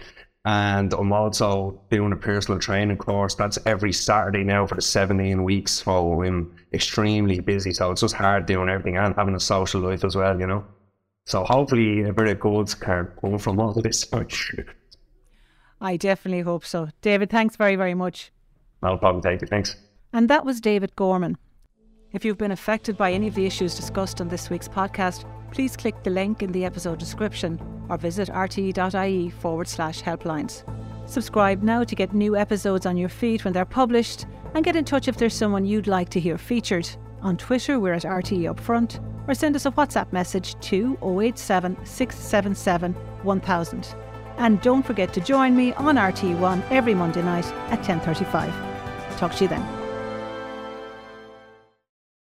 And 0.45 0.93
I'm 0.93 1.11
also 1.11 1.81
doing 1.89 2.11
a 2.11 2.15
personal 2.15 2.59
training 2.59 2.97
course. 2.97 3.33
That's 3.33 3.57
every 3.65 3.91
Saturday 3.91 4.43
now 4.43 4.67
for 4.67 4.75
the 4.75 4.81
17 4.81 5.43
weeks. 5.43 5.71
So 5.71 6.21
I'm 6.21 6.55
extremely 6.71 7.39
busy. 7.39 7.73
So 7.73 7.91
it's 7.91 8.01
just 8.01 8.13
hard 8.13 8.45
doing 8.45 8.69
everything 8.69 8.97
and 8.97 9.15
having 9.15 9.33
a 9.33 9.39
social 9.39 9.81
life 9.81 10.03
as 10.03 10.15
well, 10.15 10.39
you 10.39 10.45
know. 10.45 10.63
So 11.25 11.43
hopefully 11.43 12.03
a 12.03 12.13
bit 12.13 12.27
of 12.27 12.39
good 12.39 12.79
can 12.79 13.07
come 13.19 13.39
from 13.39 13.59
all 13.59 13.75
of 13.75 13.83
this. 13.83 14.07
I 15.81 15.97
definitely 15.97 16.41
hope 16.41 16.63
so. 16.63 16.89
David, 17.01 17.31
thanks 17.31 17.55
very, 17.55 17.75
very 17.75 17.95
much. 17.95 18.31
No 18.83 18.97
problem. 18.97 19.23
Thank 19.23 19.41
you. 19.41 19.47
Thanks. 19.47 19.75
And 20.13 20.29
that 20.29 20.45
was 20.45 20.61
David 20.61 20.95
Gorman. 20.95 21.37
If 22.15 22.23
you've 22.23 22.37
been 22.37 22.53
affected 22.53 22.95
by 22.95 23.11
any 23.11 23.27
of 23.27 23.35
the 23.35 23.45
issues 23.45 23.75
discussed 23.75 24.21
on 24.21 24.29
this 24.29 24.49
week's 24.49 24.69
podcast, 24.69 25.29
please 25.51 25.75
click 25.75 26.01
the 26.01 26.09
link 26.09 26.41
in 26.41 26.53
the 26.53 26.63
episode 26.63 26.97
description 26.97 27.59
or 27.89 27.97
visit 27.97 28.29
rte.ie 28.29 29.29
forward 29.31 29.67
slash 29.67 30.01
helplines. 30.01 30.63
Subscribe 31.09 31.61
now 31.61 31.83
to 31.83 31.93
get 31.93 32.13
new 32.13 32.37
episodes 32.37 32.85
on 32.85 32.95
your 32.95 33.09
feed 33.09 33.43
when 33.43 33.51
they're 33.51 33.65
published 33.65 34.27
and 34.53 34.63
get 34.63 34.77
in 34.77 34.85
touch 34.85 35.09
if 35.09 35.17
there's 35.17 35.33
someone 35.33 35.65
you'd 35.65 35.87
like 35.87 36.07
to 36.07 36.21
hear 36.21 36.37
featured. 36.37 36.89
On 37.21 37.35
Twitter, 37.35 37.81
we're 37.81 37.91
at 37.91 38.03
RTE 38.03 38.55
Upfront 38.55 39.03
or 39.27 39.33
send 39.33 39.57
us 39.57 39.65
a 39.65 39.71
WhatsApp 39.71 40.13
message 40.13 40.57
to 40.61 40.97
087 41.03 41.85
677 41.85 42.93
1000. 42.93 43.95
And 44.37 44.61
don't 44.61 44.85
forget 44.85 45.13
to 45.15 45.19
join 45.19 45.53
me 45.53 45.73
on 45.73 45.95
RTE1 45.95 46.63
every 46.71 46.93
Monday 46.93 47.23
night 47.23 47.47
at 47.71 47.81
10.35. 47.81 49.17
Talk 49.17 49.33
to 49.35 49.43
you 49.43 49.49
then. 49.49 49.84